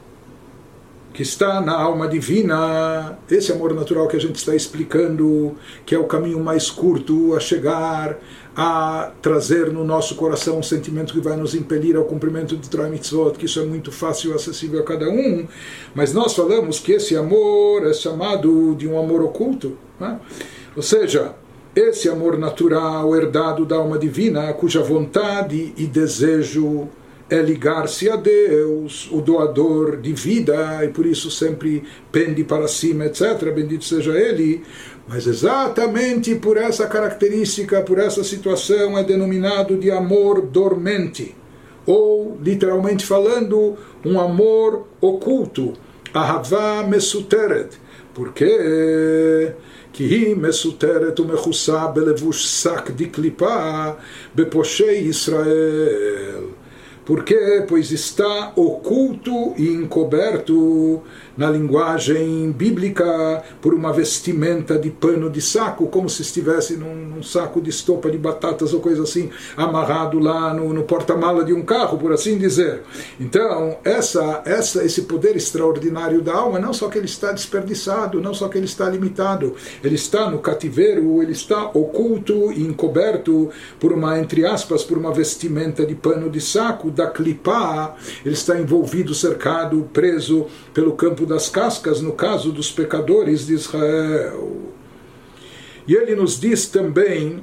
que 1.13 1.21
está 1.21 1.59
na 1.59 1.73
alma 1.73 2.07
divina, 2.07 3.17
esse 3.29 3.51
amor 3.51 3.73
natural 3.73 4.07
que 4.07 4.15
a 4.15 4.19
gente 4.19 4.35
está 4.35 4.55
explicando, 4.55 5.55
que 5.85 5.93
é 5.93 5.99
o 5.99 6.05
caminho 6.05 6.39
mais 6.39 6.69
curto 6.69 7.35
a 7.35 7.39
chegar 7.39 8.17
a 8.55 9.11
trazer 9.21 9.71
no 9.71 9.83
nosso 9.83 10.15
coração 10.15 10.59
um 10.59 10.63
sentimento 10.63 11.13
que 11.13 11.21
vai 11.21 11.37
nos 11.37 11.55
impelir 11.55 11.95
ao 11.95 12.03
cumprimento 12.03 12.57
de 12.57 12.69
Torah 12.69 12.89
Mitzvot, 12.89 13.37
que 13.37 13.45
isso 13.45 13.59
é 13.59 13.65
muito 13.65 13.91
fácil 13.91 14.31
e 14.31 14.33
acessível 14.33 14.79
a 14.81 14.83
cada 14.83 15.09
um, 15.09 15.47
mas 15.95 16.13
nós 16.13 16.33
falamos 16.33 16.79
que 16.79 16.93
esse 16.93 17.15
amor 17.15 17.85
é 17.85 17.93
chamado 17.93 18.75
de 18.75 18.87
um 18.87 18.99
amor 18.99 19.21
oculto, 19.21 19.77
né? 19.99 20.19
ou 20.75 20.81
seja, 20.81 21.33
esse 21.73 22.09
amor 22.09 22.37
natural 22.37 23.15
herdado 23.15 23.65
da 23.65 23.77
alma 23.77 23.97
divina, 23.97 24.51
cuja 24.53 24.83
vontade 24.83 25.73
e 25.77 25.85
desejo 25.85 26.89
é 27.30 27.42
ligar-se 27.42 28.08
a 28.08 28.16
Deus, 28.16 29.08
o 29.10 29.20
doador 29.20 29.96
de 29.96 30.12
vida, 30.12 30.84
e 30.84 30.88
por 30.88 31.04
isso 31.04 31.30
sempre 31.30 31.82
pende 32.12 32.44
para 32.44 32.68
cima, 32.68 33.06
etc. 33.06 33.52
Bendito 33.52 33.84
seja 33.84 34.12
Ele. 34.12 34.62
Mas 35.08 35.26
exatamente 35.26 36.34
por 36.36 36.56
essa 36.56 36.86
característica, 36.86 37.82
por 37.82 37.98
essa 37.98 38.22
situação, 38.22 38.96
é 38.96 39.02
denominado 39.02 39.76
de 39.76 39.90
amor 39.90 40.40
dormente. 40.42 41.34
Ou, 41.84 42.38
literalmente 42.42 43.04
falando, 43.04 43.76
um 44.04 44.20
amor 44.20 44.86
oculto. 45.00 45.74
Ahavá 46.14 46.84
mesuteret. 46.84 47.78
Porque 48.14 49.52
כי 49.96 50.04
היא 50.04 50.36
מסותרת 50.36 51.20
ומכוסה 51.20 51.86
בלבוש 51.86 52.46
שק 52.46 52.90
דקליפה 52.90 53.90
בפושעי 54.34 54.96
ישראל. 54.96 56.44
Por 57.05 57.23
quê? 57.23 57.65
Pois 57.67 57.91
está 57.91 58.53
oculto 58.55 59.53
e 59.57 59.67
encoberto 59.69 61.01
na 61.37 61.49
linguagem 61.49 62.51
bíblica 62.51 63.43
por 63.61 63.73
uma 63.73 63.91
vestimenta 63.93 64.77
de 64.77 64.89
pano 64.89 65.29
de 65.29 65.41
saco, 65.41 65.87
como 65.87 66.09
se 66.09 66.21
estivesse 66.21 66.75
num, 66.75 66.95
num 66.95 67.23
saco 67.23 67.61
de 67.61 67.69
estopa 67.69 68.09
de 68.09 68.17
batatas 68.17 68.73
ou 68.73 68.79
coisa 68.79 69.03
assim, 69.03 69.29
amarrado 69.55 70.19
lá 70.19 70.53
no, 70.53 70.73
no 70.73 70.83
porta-mala 70.83 71.43
de 71.43 71.53
um 71.53 71.63
carro, 71.63 71.97
por 71.97 72.11
assim 72.11 72.37
dizer. 72.37 72.81
Então, 73.19 73.77
essa, 73.83 74.41
essa, 74.45 74.83
esse 74.83 75.03
poder 75.03 75.35
extraordinário 75.35 76.21
da 76.21 76.33
alma, 76.33 76.59
não 76.59 76.73
só 76.73 76.89
que 76.89 76.97
ele 76.97 77.05
está 77.05 77.31
desperdiçado, 77.31 78.21
não 78.21 78.33
só 78.33 78.47
que 78.47 78.57
ele 78.57 78.65
está 78.65 78.89
limitado, 78.89 79.55
ele 79.83 79.95
está 79.95 80.29
no 80.29 80.39
cativeiro, 80.39 81.21
ele 81.21 81.31
está 81.31 81.65
oculto 81.73 82.51
e 82.51 82.61
encoberto 82.61 83.49
por 83.79 83.93
uma, 83.93 84.19
entre 84.19 84.45
aspas, 84.45 84.83
por 84.83 84.97
uma 84.97 85.13
vestimenta 85.13 85.85
de 85.85 85.95
pano 85.95 86.29
de 86.29 86.41
saco, 86.41 86.91
da 86.91 87.07
clipá, 87.07 87.95
ele 88.25 88.33
está 88.33 88.59
envolvido, 88.59 89.13
cercado, 89.13 89.89
preso 89.93 90.47
pelo 90.73 90.93
campo 90.93 91.25
das 91.31 91.47
cascas, 91.47 92.01
no 92.01 92.11
caso 92.11 92.51
dos 92.51 92.69
pecadores 92.69 93.47
de 93.47 93.53
Israel. 93.53 94.51
E 95.87 95.95
ele 95.95 96.13
nos 96.13 96.37
diz 96.37 96.67
também, 96.67 97.41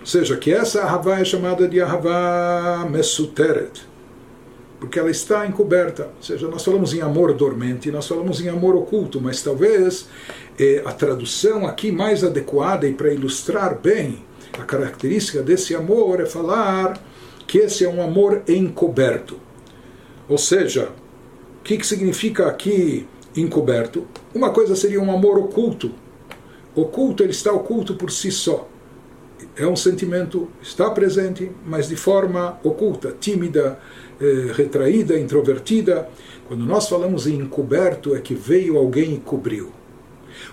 ou 0.00 0.06
seja, 0.06 0.36
que 0.36 0.52
essa 0.52 0.82
Ahavá 0.82 1.20
é 1.20 1.24
chamada 1.24 1.68
de 1.68 1.80
Ahavá 1.80 2.84
Mesuteret, 2.90 3.82
porque 4.80 4.98
ela 4.98 5.12
está 5.12 5.46
encoberta. 5.46 6.10
Ou 6.16 6.22
seja, 6.22 6.48
nós 6.48 6.64
falamos 6.64 6.92
em 6.92 7.02
amor 7.02 7.32
dormente, 7.34 7.88
nós 7.92 8.08
falamos 8.08 8.40
em 8.40 8.48
amor 8.48 8.74
oculto, 8.74 9.20
mas 9.20 9.40
talvez 9.40 10.08
eh, 10.58 10.82
a 10.84 10.90
tradução 10.90 11.68
aqui 11.68 11.92
mais 11.92 12.24
adequada 12.24 12.84
e 12.88 12.92
para 12.92 13.14
ilustrar 13.14 13.78
bem 13.78 14.24
a 14.58 14.64
característica 14.64 15.40
desse 15.40 15.72
amor 15.72 16.20
é 16.20 16.26
falar 16.26 17.00
que 17.46 17.58
esse 17.58 17.84
é 17.84 17.88
um 17.88 18.02
amor 18.02 18.42
encoberto. 18.48 19.38
Ou 20.28 20.36
seja, 20.36 20.90
que, 21.64 21.78
que 21.78 21.86
significa 21.86 22.46
aqui 22.46 23.06
encoberto? 23.34 24.06
Uma 24.34 24.50
coisa 24.50 24.76
seria 24.76 25.00
um 25.00 25.10
amor 25.10 25.38
oculto. 25.38 25.90
Oculto, 26.74 27.22
ele 27.22 27.32
está 27.32 27.50
oculto 27.52 27.94
por 27.94 28.10
si 28.10 28.30
só. 28.30 28.68
É 29.56 29.66
um 29.66 29.74
sentimento, 29.74 30.48
está 30.62 30.90
presente, 30.90 31.50
mas 31.64 31.88
de 31.88 31.96
forma 31.96 32.58
oculta, 32.62 33.16
tímida, 33.18 33.78
eh, 34.20 34.52
retraída, 34.52 35.18
introvertida. 35.18 36.08
Quando 36.46 36.66
nós 36.66 36.88
falamos 36.88 37.26
em 37.26 37.36
encoberto, 37.36 38.14
é 38.14 38.20
que 38.20 38.34
veio 38.34 38.76
alguém 38.76 39.14
e 39.14 39.18
cobriu. 39.18 39.72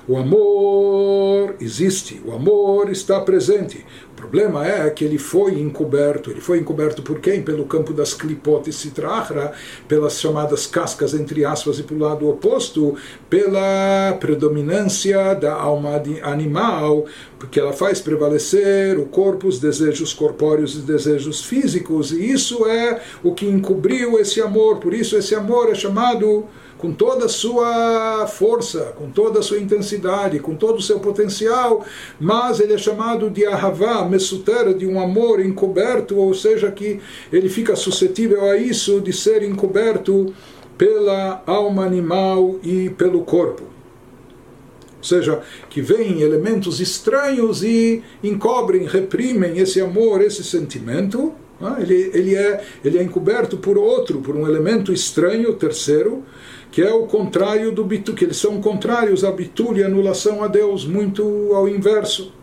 O 0.07 0.15
amor 0.17 1.55
existe, 1.59 2.21
o 2.25 2.31
amor 2.31 2.89
está 2.89 3.19
presente, 3.19 3.85
problema 4.21 4.65
é 4.65 4.89
que 4.91 5.03
ele 5.03 5.17
foi 5.17 5.59
encoberto. 5.59 6.29
Ele 6.29 6.39
foi 6.39 6.59
encoberto 6.59 7.01
por 7.01 7.19
quem? 7.19 7.41
Pelo 7.41 7.65
campo 7.65 7.91
das 7.91 8.13
clipot 8.13 8.69
e 8.69 8.73
citrahra, 8.73 9.51
pelas 9.87 10.19
chamadas 10.19 10.67
cascas, 10.67 11.13
entre 11.13 11.43
aspas, 11.43 11.79
e 11.79 11.83
pelo 11.83 12.01
lado 12.01 12.29
oposto, 12.29 12.95
pela 13.29 14.15
predominância 14.19 15.33
da 15.33 15.53
alma 15.53 16.01
animal, 16.21 17.05
porque 17.39 17.59
ela 17.59 17.73
faz 17.73 17.99
prevalecer 17.99 18.99
o 18.99 19.05
corpo, 19.05 19.47
os 19.47 19.59
desejos 19.59 20.13
corpóreos 20.13 20.75
e 20.75 20.81
desejos 20.81 21.43
físicos, 21.43 22.11
e 22.11 22.31
isso 22.31 22.65
é 22.67 23.01
o 23.23 23.33
que 23.33 23.47
encobriu 23.47 24.19
esse 24.19 24.39
amor. 24.39 24.77
Por 24.77 24.93
isso, 24.93 25.17
esse 25.17 25.33
amor 25.33 25.71
é 25.71 25.75
chamado 25.75 26.45
com 26.81 26.91
toda 26.91 27.25
a 27.25 27.29
sua 27.29 28.25
força, 28.25 28.93
com 28.97 29.11
toda 29.11 29.39
a 29.39 29.43
sua 29.43 29.59
intensidade, 29.59 30.39
com 30.39 30.55
todo 30.55 30.79
o 30.79 30.81
seu 30.81 30.99
potencial, 30.99 31.85
mas 32.19 32.59
ele 32.59 32.73
é 32.73 32.77
chamado 32.77 33.29
de 33.29 33.45
ahavá, 33.45 34.03
mesutera, 34.03 34.73
de 34.73 34.87
um 34.87 34.99
amor 34.99 35.39
encoberto, 35.39 36.17
ou 36.17 36.33
seja, 36.33 36.71
que 36.71 36.99
ele 37.31 37.49
fica 37.49 37.75
suscetível 37.75 38.49
a 38.49 38.57
isso 38.57 38.99
de 38.99 39.13
ser 39.13 39.43
encoberto 39.43 40.33
pela 40.75 41.43
alma 41.45 41.85
animal 41.85 42.59
e 42.63 42.89
pelo 42.89 43.21
corpo. 43.21 43.61
Ou 44.97 45.03
seja, 45.03 45.39
que 45.69 45.81
vêm 45.81 46.21
elementos 46.21 46.79
estranhos 46.79 47.63
e 47.63 48.01
encobrem, 48.23 48.85
reprimem 48.85 49.59
esse 49.59 49.79
amor, 49.79 50.21
esse 50.21 50.43
sentimento. 50.43 51.31
Ah, 51.61 51.77
ele, 51.79 52.09
ele, 52.11 52.35
é, 52.35 52.63
ele 52.83 52.97
é 52.97 53.03
encoberto 53.03 53.57
por 53.57 53.77
outro, 53.77 54.19
por 54.19 54.35
um 54.35 54.47
elemento 54.47 54.91
estranho, 54.91 55.53
terceiro, 55.53 56.23
que 56.71 56.81
é 56.81 56.93
o 56.93 57.05
contrário 57.05 57.71
do 57.71 57.83
bitu, 57.83 58.13
que 58.13 58.23
eles 58.23 58.37
são 58.37 58.61
contrários 58.61 59.25
à 59.25 59.31
bitul 59.31 59.77
e 59.77 59.83
anulação 59.83 60.41
a 60.41 60.47
Deus, 60.47 60.85
muito 60.85 61.51
ao 61.53 61.67
inverso. 61.67 62.33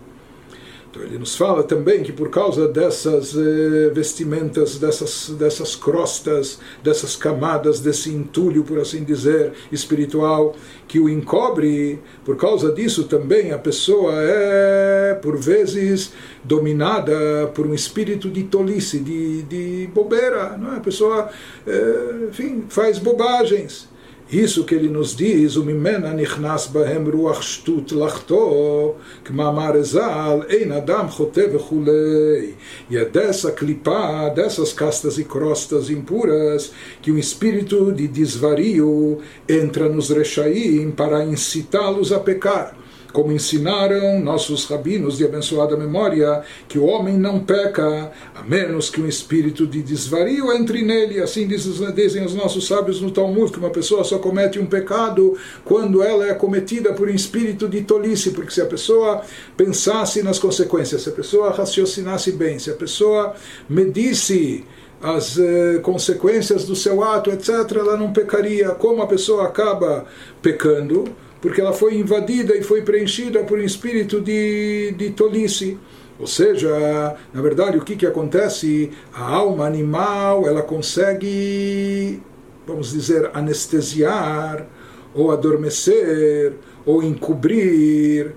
Então 0.91 1.03
ele 1.03 1.19
nos 1.19 1.37
fala 1.37 1.63
também 1.63 2.03
que 2.03 2.13
por 2.13 2.31
causa 2.31 2.67
dessas 2.67 3.35
eh, 3.37 3.91
vestimentas, 3.93 4.79
dessas, 4.79 5.31
dessas 5.39 5.77
crostas, 5.77 6.59
dessas 6.83 7.15
camadas, 7.15 7.81
desse 7.81 8.11
entulho, 8.11 8.65
por 8.65 8.79
assim 8.79 9.05
dizer, 9.05 9.53
espiritual, 9.71 10.57
que 10.87 10.99
o 10.99 11.09
encobre, 11.09 11.99
por 12.25 12.37
causa 12.37 12.73
disso 12.73 13.05
também 13.05 13.53
a 13.53 13.59
pessoa 13.59 14.15
é, 14.17 15.15
por 15.23 15.37
vezes, 15.37 16.13
dominada 16.43 17.51
por 17.55 17.67
um 17.67 17.75
espírito 17.75 18.31
de 18.31 18.45
tolice, 18.45 18.99
de, 18.99 19.43
de 19.43 19.87
bobeira. 19.89 20.57
Não 20.57 20.75
é? 20.75 20.77
A 20.79 20.81
pessoa, 20.81 21.29
eh, 21.67 22.29
enfim, 22.31 22.65
faz 22.69 22.99
bobagens. 22.99 23.89
Isso 24.31 24.65
que 24.65 24.75
ele 24.75 24.91
nos 24.91 25.17
diz, 25.17 25.57
o 25.57 25.65
mimena 25.65 26.13
nichnas 26.13 26.67
bahem 26.67 27.03
ruach 27.03 27.41
shtut 27.41 27.95
lachto, 27.95 28.97
kmamar 29.25 29.75
ezal, 29.77 30.45
ein 30.51 30.71
adam 30.71 31.11
chote 31.11 31.47
vechulei. 31.47 32.55
E 32.91 32.99
é 32.99 33.07
dessa 33.07 33.53
clipa, 33.53 34.29
dessas 34.29 34.75
castas 34.75 35.17
e 35.17 35.25
crostas 35.25 35.89
impuras, 35.89 36.73
que 37.01 37.11
um 37.11 37.17
espírito 37.17 37.91
de 37.91 38.07
desvario 38.07 39.19
entra 39.49 39.89
nos 39.89 40.11
rechaim 40.11 40.91
para 40.91 41.25
incitá-los 41.25 42.13
a 42.13 42.21
pecar 42.21 42.77
como 43.13 43.33
ensinaram 43.33 44.21
nossos 44.21 44.67
rabinos 44.67 45.17
de 45.17 45.25
abençoada 45.25 45.77
memória, 45.77 46.43
que 46.69 46.79
o 46.79 46.85
homem 46.85 47.17
não 47.17 47.41
peca, 47.41 48.13
a 48.35 48.43
menos 48.43 48.91
que 48.91 49.01
um 49.01 49.07
espírito 49.07 49.67
de 49.67 49.83
desvario 49.83 50.53
entre 50.53 50.83
nele. 50.83 51.21
Assim 51.21 51.47
dizem 51.47 52.25
os 52.25 52.35
nossos 52.35 52.67
sábios 52.67 53.01
no 53.01 53.11
Talmud, 53.11 53.51
que 53.51 53.59
uma 53.59 53.71
pessoa 53.71 54.05
só 54.05 54.19
comete 54.19 54.59
um 54.59 54.67
pecado 54.67 55.37
quando 55.65 56.03
ela 56.03 56.27
é 56.27 56.35
cometida 56.35 56.93
por 56.93 57.09
um 57.09 57.15
espírito 57.15 57.69
de 57.69 57.83
tolice, 57.83 58.31
porque 58.31 58.51
se 58.51 58.61
a 58.61 58.67
pessoa 58.67 59.23
pensasse 59.57 60.23
nas 60.23 60.39
consequências, 60.39 61.03
se 61.03 61.09
a 61.09 61.13
pessoa 61.13 61.51
raciocinasse 61.51 62.33
bem, 62.33 62.59
se 62.59 62.71
a 62.71 62.75
pessoa 62.75 63.35
medisse 63.69 64.65
as 65.01 65.39
eh, 65.39 65.79
consequências 65.83 66.65
do 66.65 66.75
seu 66.75 67.03
ato, 67.05 67.31
etc., 67.31 67.49
ela 67.77 67.97
não 67.97 68.13
pecaria. 68.13 68.71
Como 68.71 69.01
a 69.01 69.07
pessoa 69.07 69.45
acaba 69.45 70.07
pecando? 70.43 71.05
Porque 71.41 71.61
ela 71.61 71.73
foi 71.73 71.97
invadida 71.97 72.57
e 72.57 72.63
foi 72.63 72.83
preenchida 72.83 73.45
por 73.45 73.59
um 73.59 73.63
espírito 73.63 74.21
de, 74.21 74.95
de 74.97 75.11
tolice. 75.11 75.79
Ou 76.19 76.27
seja, 76.27 77.17
na 77.33 77.41
verdade, 77.41 77.79
o 77.79 77.85
que, 77.85 77.95
que 77.95 78.07
acontece? 78.07 78.91
A 79.13 79.23
alma 79.23 79.67
animal 79.67 80.47
ela 80.49 80.63
consegue, 80.63 82.21
vamos 82.67 82.93
dizer, 82.93 83.31
anestesiar, 83.35 84.67
ou 85.15 85.31
adormecer, 85.31 86.55
ou 86.85 87.03
encobrir 87.03 88.35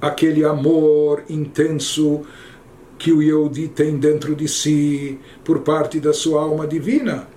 aquele 0.00 0.44
amor 0.44 1.22
intenso 1.28 2.22
que 2.98 3.12
o 3.12 3.22
Yehudi 3.22 3.68
tem 3.68 3.98
dentro 3.98 4.34
de 4.34 4.48
si 4.48 5.18
por 5.44 5.60
parte 5.60 6.00
da 6.00 6.12
sua 6.12 6.42
alma 6.42 6.66
divina 6.66 7.28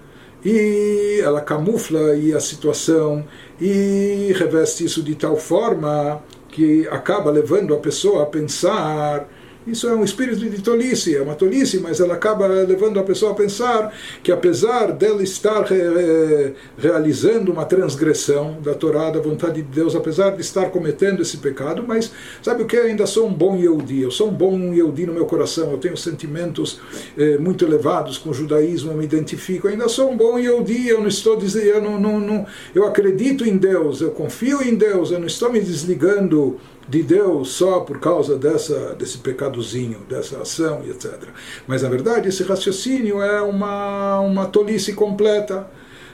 e 0.46 1.20
ela 1.24 1.42
camufla 1.42 2.12
aí 2.12 2.32
a 2.32 2.40
situação 2.40 3.26
e 3.60 4.34
reveste 4.38 4.86
isso 4.86 5.02
de 5.02 5.16
tal 5.16 5.38
forma 5.38 6.22
que 6.50 6.88
acaba 6.90 7.32
levando 7.32 7.74
a 7.74 7.78
pessoa 7.78 8.24
a 8.24 8.26
pensar 8.26 9.28
isso 9.68 9.88
é 9.88 9.96
um 9.96 10.04
espírito 10.04 10.48
de 10.48 10.62
tolice, 10.62 11.16
é 11.16 11.22
uma 11.22 11.36
tolice, 11.36 11.80
mas 11.80 12.00
ela 12.00 12.14
acaba 12.14 12.46
levando 12.48 13.00
a 13.00 13.04
pessoa 13.04 13.32
a 13.32 13.36
pensar 13.36 13.94
que 14.22 14.32
apesar 14.32 14.92
dela 14.92 15.24
estar 15.24 15.64
re 15.64 16.54
realizando 16.78 17.52
uma 17.52 17.66
transgressão 17.66 18.58
da 18.62 18.74
Torá, 18.74 19.10
da 19.10 19.20
vontade 19.20 19.62
de 19.62 19.64
Deus, 19.64 19.96
apesar 19.96 20.32
de 20.32 20.42
estar 20.42 20.70
cometendo 20.70 21.22
esse 21.22 21.38
pecado, 21.38 21.84
mas 21.88 22.12
sabe 22.42 22.64
o 22.64 22.66
que? 22.66 22.76
Eu 22.76 22.86
ainda 22.86 23.06
sou 23.08 23.28
um 23.28 23.34
bom 23.34 23.56
Yehudi, 23.56 24.02
eu 24.02 24.12
sou 24.12 24.30
um 24.30 24.34
bom 24.34 24.74
Yehudi 24.74 25.06
no 25.06 25.14
meu 25.14 25.26
coração, 25.26 25.72
eu 25.72 25.78
tenho 25.78 25.98
sentimentos 25.98 26.80
eh, 27.18 27.38
muito 27.38 27.66
elevados 27.66 28.18
com 28.18 28.30
o 28.30 28.34
judaísmo, 28.34 28.92
eu 28.92 28.98
me 28.98 29.06
identifico, 29.06 29.68
eu 29.68 29.72
ainda 29.72 29.90
sou 29.90 30.12
um 30.12 30.18
bom 30.18 30.38
Yehudi, 30.38 30.88
eu 30.88 31.00
não 31.00 31.08
estou 31.08 31.36
dizendo, 31.36 31.66
eu, 31.66 31.82
não, 31.82 32.00
não, 32.00 32.20
não, 32.20 32.46
eu 32.74 32.86
acredito 32.86 33.48
em 33.48 33.58
Deus, 33.58 34.02
eu 34.02 34.12
confio 34.12 34.62
em 34.62 34.76
Deus, 34.76 35.12
eu 35.12 35.20
não 35.20 35.28
estou 35.28 35.52
me 35.52 35.60
desligando 35.60 36.60
de 36.88 37.02
Deus 37.02 37.50
só 37.50 37.80
por 37.80 38.00
causa 38.00 38.38
dessa, 38.38 38.96
desse 38.96 39.18
pecadozinho, 39.18 40.00
dessa 40.08 40.40
ação 40.42 40.82
e 40.86 40.92
etc. 40.92 41.30
Mas 41.68 41.82
na 41.82 41.90
verdade 41.90 42.30
esse 42.30 42.44
raciocínio 42.44 43.22
é 43.22 43.42
uma, 43.42 44.20
uma 44.20 44.46
tolice 44.46 44.94
completa. 44.94 45.68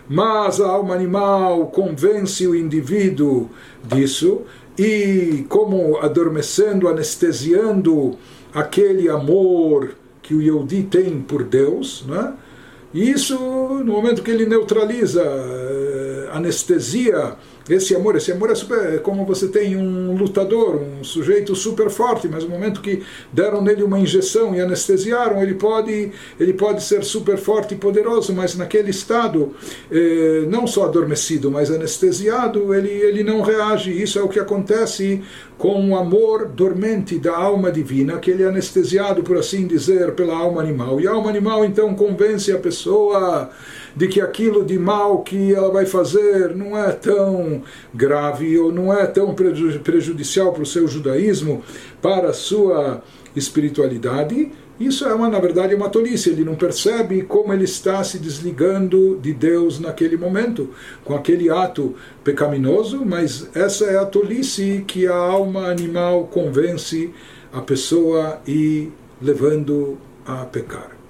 Mas 0.10 0.60
a 0.60 0.68
alma 0.68 0.94
animal 0.94 1.68
convence 1.68 2.46
o 2.46 2.56
indivíduo 2.56 3.50
disso 3.84 4.42
e, 4.78 5.46
como 5.48 5.98
adormecendo, 6.00 6.88
anestesiando 6.88 8.18
aquele 8.54 9.10
amor 9.10 9.96
que 10.22 10.34
o 10.34 10.42
Yehudi 10.42 10.84
tem 10.84 11.22
por 11.22 11.44
Deus, 11.44 12.04
né? 12.08 12.34
e 12.94 13.10
isso, 13.10 13.38
no 13.38 13.94
momento 13.94 14.22
que 14.22 14.32
ele 14.32 14.46
neutraliza, 14.46 15.22
eh, 15.24 16.30
anestesia 16.32 17.36
esse 17.74 17.96
amor, 17.96 18.16
esse 18.16 18.32
amor 18.32 18.52
é, 18.52 18.56
super, 18.56 18.96
é 18.96 18.98
como 18.98 19.26
você 19.26 19.48
tem 19.48 19.78
um 19.78 20.16
lutador, 20.16 20.82
um 20.82 21.04
sujeito 21.04 21.56
super 21.56 21.90
forte, 21.90 22.28
mas 22.28 22.44
no 22.44 22.50
momento 22.50 22.82
que 22.82 23.02
deram 23.32 23.62
nele 23.62 23.84
uma 23.84 24.00
injeção 24.00 24.54
e 24.54 24.60
anestesiaram, 24.60 25.42
ele 25.42 25.54
pode, 25.54 26.12
ele 26.40 26.54
pode 26.54 26.84
ser 26.84 27.04
super 27.04 27.38
forte 27.38 27.74
e 27.74 27.78
poderoso, 27.78 28.34
mas 28.34 28.56
naquele 28.56 28.90
estado, 28.90 29.54
eh, 29.90 30.46
não 30.48 30.68
só 30.68 30.86
adormecido, 30.86 31.50
mas 31.50 31.72
anestesiado, 31.72 32.74
ele, 32.74 32.90
ele 32.90 33.24
não 33.24 33.42
reage. 33.42 33.92
Isso 33.92 34.20
é 34.20 34.22
o 34.22 34.28
que 34.28 34.40
acontece 34.40 35.22
com 35.62 35.92
o 35.92 35.96
amor 35.96 36.48
dormente 36.48 37.20
da 37.20 37.38
alma 37.38 37.72
divina, 37.72 38.18
que 38.18 38.32
ele 38.32 38.42
é 38.42 38.48
anestesiado, 38.48 39.22
por 39.22 39.38
assim 39.38 39.68
dizer, 39.68 40.14
pela 40.14 40.36
alma 40.36 40.60
animal. 40.60 41.00
E 41.00 41.08
a 41.08 41.12
alma 41.12 41.30
animal 41.30 41.64
então 41.64 41.94
convence 41.94 42.52
a 42.52 42.58
pessoa 42.58 43.48
de 43.96 44.08
que 44.08 44.20
aquilo 44.20 44.66
de 44.66 44.80
mal 44.80 45.22
que 45.22 45.54
ela 45.54 45.72
vai 45.72 45.86
fazer 45.86 46.56
não 46.56 46.76
é 46.76 46.92
tão 46.94 47.62
grave 47.94 48.58
ou 48.58 48.72
não 48.72 48.92
é 48.92 49.06
tão 49.06 49.36
prejudicial 49.36 50.52
para 50.52 50.64
o 50.64 50.66
seu 50.66 50.88
judaísmo, 50.88 51.64
para 52.02 52.30
a 52.30 52.34
sua 52.34 53.04
espiritualidade. 53.36 54.52
Isso 54.86 55.06
é 55.06 55.14
uma, 55.14 55.30
na 55.30 55.40
verdade, 55.40 55.76
uma 55.76 55.90
tolice. 55.90 56.30
Ele 56.30 56.44
não 56.44 56.56
percebe 56.56 57.22
como 57.24 57.54
ele 57.54 57.66
está 57.66 58.04
se 58.04 58.18
desligando 58.18 59.20
de 59.22 59.34
Deus 59.34 59.80
naquele 59.80 60.18
momento, 60.18 60.70
com 61.04 61.16
aquele 61.16 61.50
ato 61.50 61.96
pecaminoso, 62.24 63.06
mas 63.06 63.50
essa 63.56 63.86
é 63.86 63.98
a 63.98 64.06
tolice 64.06 64.84
que 64.88 65.08
a 65.08 65.16
alma 65.16 65.68
animal 65.68 66.26
convence 66.28 67.14
a 67.54 67.62
pessoa 67.62 68.42
e 68.48 68.90
levando 69.22 69.98
a 70.26 70.46
pecar. 70.46 71.01